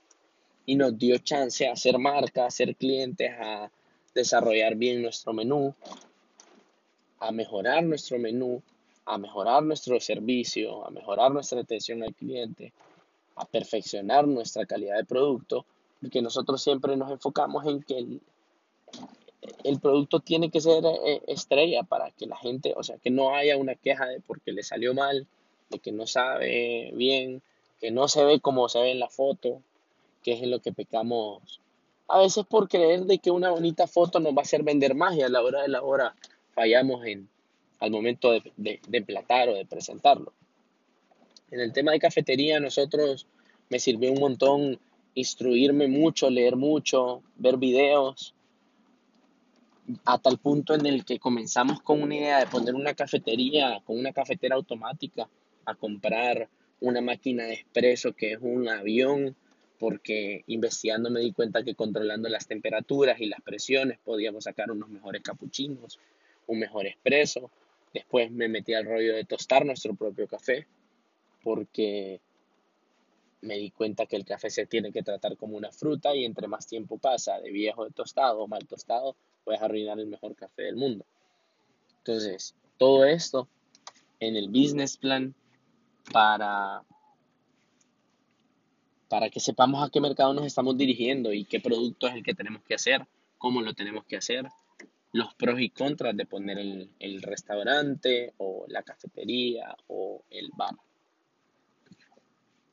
y 0.67 0.77
nos 0.77 0.97
dio 0.97 1.19
chance 1.19 1.67
a 1.67 1.73
hacer 1.73 1.99
marca, 1.99 2.47
a 2.47 2.51
ser 2.51 2.77
clientes, 2.77 3.31
a 3.39 3.71
desarrollar 4.15 4.77
bien 4.77 5.03
nuestro 5.03 5.33
menú, 5.33 5.75
a 7.19 7.33
mejorar 7.33 7.83
nuestro 7.85 8.19
menú, 8.19 8.63
a 9.05 9.19
mejorar 9.19 9.63
nuestro 9.63 9.99
servicio, 10.01 10.87
a 10.87 10.91
mejorar 10.91 11.33
nuestra 11.33 11.61
atención 11.61 12.03
al 12.03 12.15
cliente, 12.15 12.73
a 13.37 13.45
perfeccionar 13.45 14.27
nuestra 14.27 14.67
calidad 14.67 14.97
de 14.97 15.05
producto, 15.05 15.65
porque 16.01 16.23
nosotros 16.23 16.63
siempre 16.63 16.97
nos 16.97 17.11
enfocamos 17.11 17.67
en 17.67 17.83
que 17.83 17.99
el, 17.99 18.21
el 19.65 19.81
producto 19.81 20.21
tiene 20.21 20.51
que 20.51 20.61
ser 20.61 20.85
eh, 20.85 21.23
estrella 21.27 21.83
para 21.83 22.11
que 22.11 22.27
la 22.27 22.37
gente, 22.37 22.75
o 22.77 22.83
sea, 22.83 22.99
que 22.99 23.11
no 23.11 23.35
haya 23.35 23.57
una 23.57 23.75
queja 23.75 24.07
de 24.07 24.21
porque 24.21 24.53
le 24.53 24.63
salió 24.63 24.95
mal, 24.95 25.27
de 25.71 25.79
que 25.79 25.93
no 25.93 26.07
sabe 26.07 26.91
bien, 26.95 27.43
que 27.81 27.91
no 27.91 28.07
se 28.09 28.25
ve 28.25 28.41
como 28.41 28.69
se 28.69 28.81
ve 28.81 28.91
en 28.93 29.01
la 29.01 29.09
foto, 29.09 29.63
que 30.23 30.33
es 30.33 30.43
en 30.43 30.51
lo 30.51 30.61
que 30.61 30.73
pecamos 30.73 31.61
a 32.09 32.19
veces 32.19 32.45
por 32.45 32.69
creer 32.69 33.05
de 33.05 33.19
que 33.19 33.31
una 33.31 33.51
bonita 33.51 33.87
foto 33.87 34.21
nos 34.21 34.35
va 34.35 34.41
a 34.41 34.43
hacer 34.43 34.63
vender 34.63 34.95
más 34.95 35.17
y 35.17 35.23
a 35.23 35.31
la 35.31 35.41
hora 35.41 35.63
de 35.63 35.69
la 35.69 35.83
hora 35.83 36.15
fallamos 36.55 37.07
en, 37.07 37.29
al 37.81 37.91
momento 37.91 38.33
de, 38.33 38.53
de, 38.57 38.81
emplatar 38.93 39.49
o 39.49 39.55
de 39.55 39.65
presentarlo. 39.65 40.33
En 41.51 41.61
el 41.61 41.73
tema 41.73 41.93
de 41.93 41.99
cafetería, 41.99 42.61
nosotros 42.61 43.27
me 43.71 43.79
sirvió 43.79 44.13
un 44.13 44.21
montón 44.21 44.79
instruirme 45.15 45.89
mucho, 45.89 46.29
leer 46.29 46.57
mucho, 46.57 47.23
ver 47.37 47.57
videos, 47.57 48.35
a 50.05 50.19
tal 50.19 50.39
punto 50.39 50.75
en 50.75 50.85
el 50.87 51.05
que 51.05 51.19
comenzamos 51.19 51.81
con 51.81 52.03
una 52.03 52.15
idea 52.15 52.39
de 52.41 52.47
poner 52.47 52.75
una 52.75 52.95
cafetería, 52.95 53.81
con 53.85 53.99
una 53.99 54.13
cafetera 54.13 54.57
automática, 54.57 55.29
a 55.65 55.75
comprar 55.75 56.49
una 56.81 57.01
máquina 57.01 57.45
de 57.45 57.55
expreso 57.55 58.13
que 58.13 58.33
es 58.33 58.39
un 58.43 58.69
avión 58.69 59.35
porque 59.83 60.45
investigando 60.47 61.11
me 61.11 61.19
di 61.19 61.33
cuenta 61.33 61.65
que 61.65 61.75
controlando 61.75 62.29
las 62.29 62.47
temperaturas 62.47 63.21
y 63.21 63.27
las 63.27 63.41
presiones 63.41 63.99
podíamos 63.99 64.45
sacar 64.45 64.71
unos 64.71 64.89
mejores 64.89 65.23
capuchinos, 65.23 65.99
un 66.47 66.61
mejor 66.61 66.87
espresso. 66.87 67.51
Después 67.93 68.31
me 68.31 68.47
metí 68.47 68.75
al 68.75 68.85
rollo 68.85 69.13
de 69.13 69.25
tostar 69.25 69.67
nuestro 69.67 69.97
propio 69.97 70.29
café, 70.29 70.69
porque 71.43 72.21
me 73.41 73.57
di 73.57 73.73
cuenta 73.73 74.07
que 74.07 74.15
el 74.15 74.25
café 74.25 74.51
se 74.51 74.67
tiene 74.67 74.93
que 74.93 75.03
tratar 75.03 75.37
como 75.37 75.57
una 75.57 75.73
fruta 75.73 76.15
y 76.15 76.27
entre 76.27 76.47
más 76.47 76.69
tiempo 76.69 76.97
pasa 76.99 77.41
de 77.41 77.51
viejo 77.51 77.85
de 77.85 77.91
tostado 77.91 78.43
o 78.43 78.47
mal 78.47 78.65
tostado, 78.69 79.17
puedes 79.43 79.61
arruinar 79.63 79.99
el 79.99 80.07
mejor 80.07 80.37
café 80.37 80.63
del 80.63 80.77
mundo. 80.77 81.05
Entonces, 81.99 82.55
todo 82.79 83.05
esto 83.05 83.49
en 84.21 84.37
el 84.37 84.49
business 84.49 84.97
plan 84.97 85.35
para 86.13 86.85
para 89.13 89.29
que 89.29 89.41
sepamos 89.41 89.85
a 89.85 89.91
qué 89.91 90.01
mercado 90.01 90.33
nos 90.33 90.47
estamos 90.47 90.75
dirigiendo 90.79 91.35
y 91.35 91.45
qué 91.45 91.61
producto 91.61 92.07
es 92.07 92.15
el 92.15 92.23
que 92.23 92.33
tenemos 92.33 92.63
que 92.63 92.77
hacer, 92.77 93.07
cómo 93.37 93.61
lo 93.61 93.75
tenemos 93.75 94.07
que 94.07 94.17
hacer, 94.17 94.49
los 95.13 95.35
pros 95.35 95.61
y 95.61 95.69
contras 95.69 96.17
de 96.17 96.25
poner 96.25 96.57
el, 96.57 97.21
restaurante 97.21 98.33
o 98.39 98.65
la 98.69 98.83
cafetería 98.83 99.77
o 99.87 100.23
el 100.31 100.49
bar. 100.57 100.77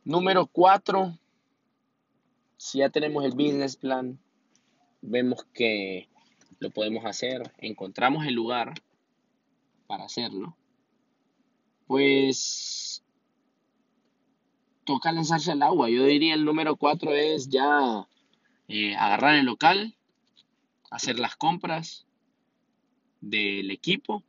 Número 0.05 0.45
cuatro, 0.45 1.19
si 2.55 2.77
ya 2.77 2.89
tenemos 2.89 3.25
el 3.25 3.31
business 3.31 3.75
plan, 3.75 4.17
vemos 5.01 5.43
que 5.53 6.07
lo 6.59 6.69
podemos 6.69 7.03
hacer, 7.03 7.51
encontramos 7.57 8.25
el 8.25 8.35
lugar 8.35 8.75
para 9.87 10.05
hacerlo, 10.05 10.55
pues 11.85 12.78
toca 14.89 15.11
lanzarse 15.11 15.51
al 15.51 15.61
agua. 15.61 15.87
Yo 15.87 16.03
diría 16.05 16.33
el 16.33 16.43
número 16.43 16.75
cuatro 16.75 17.13
es 17.13 17.47
ya 17.47 18.07
eh, 18.67 18.95
agarrar 18.95 19.35
el 19.35 19.45
local, 19.45 19.95
hacer 20.89 21.19
las 21.19 21.35
compras 21.35 22.07
del 23.21 23.69
equipo, 23.69 24.23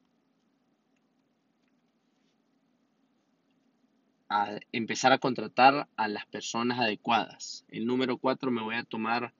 empezar 4.70 5.12
a 5.12 5.18
contratar 5.18 5.88
a 5.96 6.08
las 6.08 6.26
personas 6.26 6.78
adecuadas. 6.78 7.64
El 7.68 7.86
número 7.86 8.18
cuatro 8.18 8.50
me 8.50 8.60
voy 8.60 8.74
a 8.74 8.84
tomar 8.84 9.32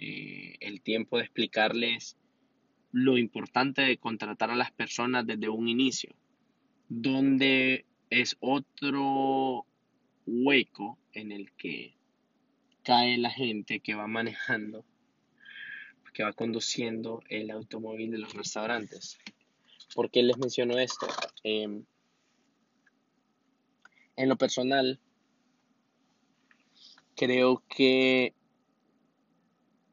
eh, 0.00 0.56
el 0.58 0.80
tiempo 0.82 1.18
de 1.18 1.22
explicarles 1.22 2.16
lo 2.90 3.16
importante 3.16 3.82
de 3.82 3.96
contratar 3.96 4.50
a 4.50 4.56
las 4.56 4.72
personas 4.72 5.24
desde 5.24 5.48
un 5.48 5.68
inicio, 5.68 6.16
donde 6.88 7.86
es 8.10 8.36
otro 8.40 9.67
hueco 10.28 10.98
en 11.12 11.32
el 11.32 11.52
que 11.52 11.94
cae 12.82 13.16
la 13.18 13.30
gente 13.30 13.80
que 13.80 13.94
va 13.94 14.06
manejando, 14.06 14.84
que 16.12 16.22
va 16.22 16.32
conduciendo 16.32 17.22
el 17.28 17.50
automóvil 17.50 18.10
de 18.10 18.18
los 18.18 18.34
restaurantes. 18.34 19.18
¿Por 19.94 20.10
qué 20.10 20.22
les 20.22 20.38
menciono 20.38 20.78
esto? 20.78 21.06
Em, 21.42 21.84
en 24.16 24.28
lo 24.28 24.36
personal, 24.36 25.00
creo 27.16 27.62
que 27.68 28.34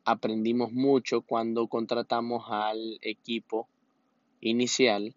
aprendimos 0.03 0.71
mucho 0.71 1.21
cuando 1.21 1.67
contratamos 1.67 2.45
al 2.49 2.99
equipo 3.01 3.67
inicial 4.41 5.15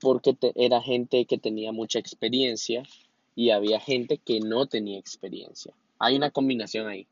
porque 0.00 0.36
era 0.54 0.80
gente 0.80 1.24
que 1.24 1.38
tenía 1.38 1.72
mucha 1.72 1.98
experiencia 1.98 2.82
y 3.34 3.50
había 3.50 3.80
gente 3.80 4.18
que 4.18 4.40
no 4.40 4.66
tenía 4.66 4.98
experiencia. 4.98 5.74
Hay 5.98 6.16
una 6.16 6.30
combinación 6.30 6.88
ahí 6.88 7.06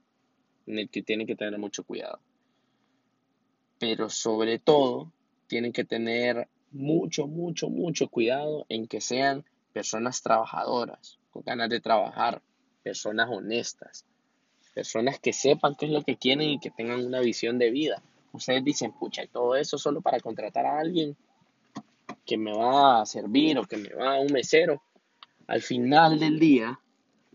en 0.67 0.79
el 0.79 0.89
que 0.89 1.03
tienen 1.03 1.27
que 1.27 1.37
tener 1.37 1.59
mucho 1.59 1.85
cuidado. 1.85 2.21
Pero 3.79 4.09
sobre 4.09 4.59
todo, 4.59 5.13
tienen 5.47 5.73
que 5.73 5.85
tener 5.85 6.49
mucho, 6.73 7.27
mucho, 7.27 7.69
mucho 7.69 8.09
cuidado 8.09 8.67
en 8.69 8.87
que 8.87 9.01
sean 9.01 9.45
personas 9.73 10.23
trabajadoras, 10.23 11.19
con 11.31 11.43
ganas 11.45 11.69
de 11.69 11.81
trabajar, 11.81 12.43
personas 12.83 13.29
honestas, 13.31 14.05
personas 14.75 15.19
que 15.21 15.33
sepan 15.33 15.75
qué 15.75 15.87
es 15.87 15.93
lo 15.93 16.03
que 16.03 16.17
quieren 16.17 16.49
y 16.49 16.59
que 16.59 16.71
tengan 16.71 17.05
una 17.05 17.21
visión 17.21 17.59
de 17.59 17.71
vida. 17.71 18.03
Ustedes 18.33 18.65
dicen, 18.65 18.93
pucha, 18.93 19.27
todo 19.27 19.57
eso 19.57 19.79
solo 19.79 20.01
para 20.01 20.21
contratar 20.21 20.67
a 20.67 20.79
alguien 20.79 21.17
que 22.27 22.37
me 22.37 22.53
va 22.53 23.01
a 23.01 23.07
servir 23.07 23.59
o 23.59 23.65
que 23.65 23.77
me 23.77 23.89
va 23.95 24.17
a 24.17 24.21
un 24.21 24.33
mesero. 24.33 24.83
Al 25.47 25.63
final 25.63 26.19
del 26.19 26.39
día, 26.39 26.79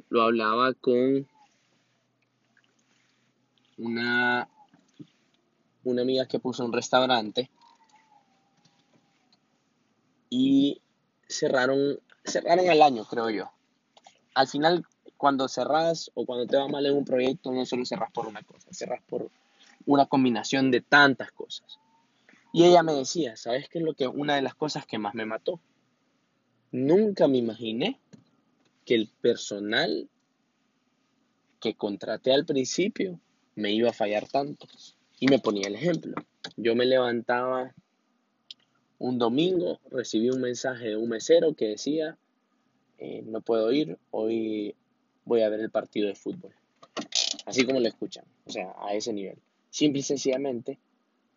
lo 0.09 0.23
hablaba 0.23 0.73
con 0.73 1.27
una, 3.77 4.49
una 5.83 6.01
amiga 6.01 6.27
que 6.27 6.39
puso 6.39 6.65
un 6.65 6.73
restaurante 6.73 7.49
y 10.29 10.81
cerraron, 11.27 11.99
cerraron 12.25 12.67
el 12.69 12.81
año, 12.81 13.05
creo 13.05 13.29
yo. 13.29 13.51
Al 14.35 14.47
final, 14.47 14.85
cuando 15.17 15.47
cerras 15.47 16.11
o 16.15 16.25
cuando 16.25 16.47
te 16.47 16.57
va 16.57 16.67
mal 16.67 16.85
en 16.85 16.97
un 16.97 17.05
proyecto, 17.05 17.51
no 17.51 17.65
solo 17.65 17.85
cerras 17.85 18.11
por 18.11 18.27
una 18.27 18.43
cosa, 18.43 18.67
cerras 18.71 19.01
por 19.07 19.29
una 19.85 20.05
combinación 20.05 20.71
de 20.71 20.81
tantas 20.81 21.31
cosas. 21.31 21.79
Y 22.53 22.65
ella 22.65 22.83
me 22.83 22.93
decía, 22.93 23.37
¿sabes 23.37 23.69
qué 23.69 23.79
es 23.79 23.85
lo 23.85 23.93
que 23.93 24.07
una 24.07 24.35
de 24.35 24.41
las 24.41 24.55
cosas 24.55 24.85
que 24.85 24.97
más 24.97 25.15
me 25.15 25.25
mató? 25.25 25.59
Nunca 26.71 27.27
me 27.27 27.37
imaginé 27.37 27.99
que 28.85 28.95
el 28.95 29.09
personal 29.21 30.09
que 31.59 31.75
contraté 31.75 32.33
al 32.33 32.45
principio 32.45 33.19
me 33.55 33.71
iba 33.71 33.89
a 33.89 33.93
fallar 33.93 34.27
tanto. 34.27 34.67
Y 35.19 35.27
me 35.27 35.39
ponía 35.39 35.67
el 35.67 35.75
ejemplo. 35.75 36.15
Yo 36.57 36.75
me 36.75 36.85
levantaba 36.85 37.73
un 38.97 39.17
domingo, 39.17 39.79
recibí 39.89 40.29
un 40.29 40.41
mensaje 40.41 40.89
de 40.89 40.95
un 40.95 41.09
mesero 41.09 41.53
que 41.53 41.69
decía, 41.69 42.17
eh, 42.97 43.23
no 43.25 43.41
puedo 43.41 43.71
ir, 43.71 43.97
hoy 44.11 44.75
voy 45.25 45.41
a 45.41 45.49
ver 45.49 45.59
el 45.59 45.71
partido 45.71 46.07
de 46.07 46.15
fútbol. 46.15 46.53
Así 47.45 47.65
como 47.65 47.79
lo 47.79 47.87
escuchan, 47.87 48.25
o 48.45 48.51
sea, 48.51 48.73
a 48.79 48.93
ese 48.93 49.13
nivel. 49.13 49.37
Simple 49.69 49.99
y 49.99 50.03
sencillamente 50.03 50.77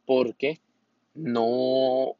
porque 0.07 0.61
no, 1.14 2.16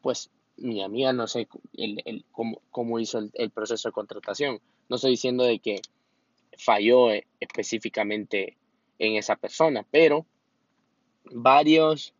pues 0.00 0.30
mi 0.56 0.82
amiga 0.82 1.12
no 1.12 1.26
sé 1.26 1.48
el, 1.74 2.24
cómo, 2.70 2.98
hizo 2.98 3.18
el, 3.32 3.50
proceso 3.50 3.88
de 3.88 3.92
contratación. 3.92 4.60
No 4.88 4.96
estoy 4.96 5.12
diciendo 5.12 5.44
de 5.44 5.58
que 5.58 5.80
falló 6.56 7.10
eh, 7.10 7.26
específicamente 7.40 8.56
en 8.98 9.16
esa 9.16 9.36
persona, 9.36 9.86
pero 9.90 10.26
varios, 11.24 12.14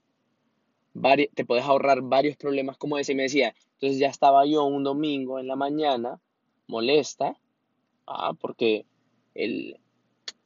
varios 0.94 1.30
te 1.34 1.44
puedes 1.44 1.64
ahorrar 1.64 2.00
varios 2.02 2.36
problemas, 2.36 2.76
como 2.78 2.98
ese 2.98 3.14
me 3.14 3.24
decía. 3.24 3.54
Entonces 3.74 3.98
ya 3.98 4.08
estaba 4.08 4.46
yo 4.46 4.64
un 4.64 4.84
domingo 4.84 5.38
en 5.38 5.46
la 5.46 5.56
mañana 5.56 6.20
molesta, 6.66 7.36
ah, 8.06 8.32
porque 8.40 8.86
el, 9.34 9.78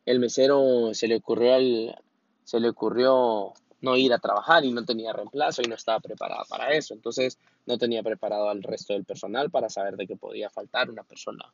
el 0.06 0.18
mesero 0.18 0.92
se 0.94 1.08
le 1.08 1.16
ocurrió 1.16 1.54
al, 1.54 1.96
se 2.44 2.60
le 2.60 2.68
ocurrió 2.68 3.52
no 3.84 3.96
ir 3.96 4.12
a 4.12 4.18
trabajar 4.18 4.64
y 4.64 4.72
no 4.72 4.84
tenía 4.84 5.12
reemplazo 5.12 5.62
y 5.62 5.66
no 5.66 5.74
estaba 5.74 6.00
preparada 6.00 6.44
para 6.48 6.72
eso. 6.72 6.94
Entonces 6.94 7.38
no 7.66 7.78
tenía 7.78 8.02
preparado 8.02 8.48
al 8.48 8.62
resto 8.62 8.94
del 8.94 9.04
personal 9.04 9.50
para 9.50 9.68
saber 9.68 9.96
de 9.96 10.06
que 10.06 10.16
podía 10.16 10.50
faltar 10.50 10.90
una 10.90 11.04
persona 11.04 11.52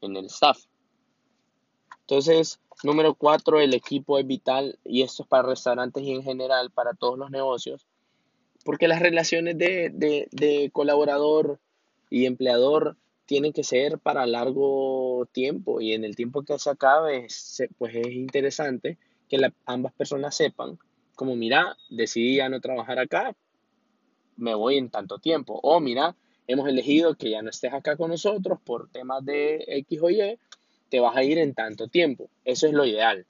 en 0.00 0.16
el 0.16 0.26
staff. 0.26 0.58
Entonces, 2.00 2.60
número 2.82 3.14
cuatro, 3.14 3.60
el 3.60 3.74
equipo 3.74 4.18
es 4.18 4.26
vital 4.26 4.78
y 4.84 5.02
esto 5.02 5.22
es 5.22 5.28
para 5.28 5.48
restaurantes 5.48 6.02
y 6.02 6.12
en 6.12 6.22
general 6.22 6.70
para 6.70 6.94
todos 6.94 7.18
los 7.18 7.30
negocios, 7.30 7.86
porque 8.64 8.88
las 8.88 9.00
relaciones 9.00 9.58
de, 9.58 9.90
de 10.30 10.70
colaborador 10.72 11.60
y 12.10 12.26
empleador 12.26 12.96
tienen 13.26 13.52
que 13.52 13.62
ser 13.62 13.98
para 13.98 14.24
largo 14.24 15.28
tiempo 15.32 15.82
y 15.82 15.92
en 15.92 16.02
el 16.02 16.16
tiempo 16.16 16.44
que 16.44 16.58
se 16.58 16.70
acabe, 16.70 17.26
pues 17.76 17.94
es 17.94 18.12
interesante 18.12 18.96
que 19.28 19.38
ambas 19.66 19.92
personas 19.92 20.34
sepan 20.34 20.78
como 21.18 21.34
mira, 21.34 21.76
decidí 21.90 22.36
ya 22.36 22.48
no 22.48 22.60
trabajar 22.60 23.00
acá, 23.00 23.34
me 24.36 24.54
voy 24.54 24.78
en 24.78 24.88
tanto 24.88 25.18
tiempo. 25.18 25.58
O 25.64 25.80
mira, 25.80 26.14
hemos 26.46 26.68
elegido 26.68 27.16
que 27.16 27.30
ya 27.30 27.42
no 27.42 27.50
estés 27.50 27.72
acá 27.72 27.96
con 27.96 28.10
nosotros 28.10 28.60
por 28.64 28.88
temas 28.88 29.24
de 29.24 29.64
X 29.66 29.98
o 30.00 30.10
Y, 30.10 30.38
te 30.88 31.00
vas 31.00 31.16
a 31.16 31.24
ir 31.24 31.38
en 31.38 31.54
tanto 31.54 31.88
tiempo. 31.88 32.30
Eso 32.44 32.68
es 32.68 32.72
lo 32.72 32.84
ideal. 32.84 33.26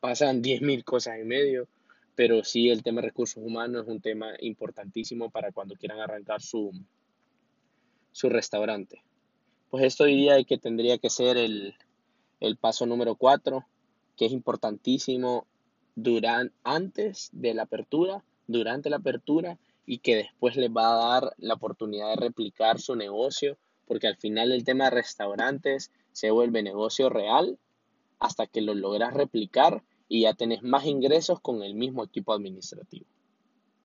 Pasan 0.00 0.42
10.000 0.42 0.84
cosas 0.84 1.16
en 1.16 1.26
medio, 1.26 1.66
pero 2.14 2.44
sí 2.44 2.68
el 2.68 2.82
tema 2.82 3.00
de 3.00 3.06
recursos 3.06 3.42
humanos 3.42 3.84
es 3.84 3.88
un 3.88 4.02
tema 4.02 4.34
importantísimo 4.40 5.30
para 5.30 5.50
cuando 5.50 5.76
quieran 5.76 6.00
arrancar 6.00 6.42
su, 6.42 6.72
su 8.12 8.28
restaurante. 8.28 9.02
Pues 9.70 9.82
esto 9.82 10.04
diría 10.04 10.44
que 10.44 10.58
tendría 10.58 10.98
que 10.98 11.08
ser 11.08 11.38
el, 11.38 11.74
el 12.40 12.58
paso 12.58 12.84
número 12.84 13.14
4, 13.14 13.64
que 14.14 14.26
es 14.26 14.32
importantísimo 14.32 15.46
durante, 15.94 16.54
antes 16.64 17.30
de 17.32 17.54
la 17.54 17.62
apertura, 17.62 18.24
durante 18.46 18.90
la 18.90 18.96
apertura 18.96 19.58
y 19.86 19.98
que 19.98 20.16
después 20.16 20.56
les 20.56 20.70
va 20.70 20.92
a 20.92 21.20
dar 21.20 21.34
la 21.38 21.54
oportunidad 21.54 22.10
de 22.10 22.16
replicar 22.16 22.80
su 22.80 22.96
negocio, 22.96 23.56
porque 23.86 24.06
al 24.06 24.16
final 24.16 24.52
el 24.52 24.64
tema 24.64 24.84
de 24.84 24.90
restaurantes 24.90 25.90
se 26.12 26.30
vuelve 26.30 26.62
negocio 26.62 27.10
real 27.10 27.58
hasta 28.18 28.46
que 28.46 28.62
lo 28.62 28.74
logras 28.74 29.14
replicar 29.14 29.82
y 30.08 30.22
ya 30.22 30.34
tenés 30.34 30.62
más 30.62 30.86
ingresos 30.86 31.40
con 31.40 31.62
el 31.62 31.74
mismo 31.74 32.04
equipo 32.04 32.32
administrativo. 32.32 33.06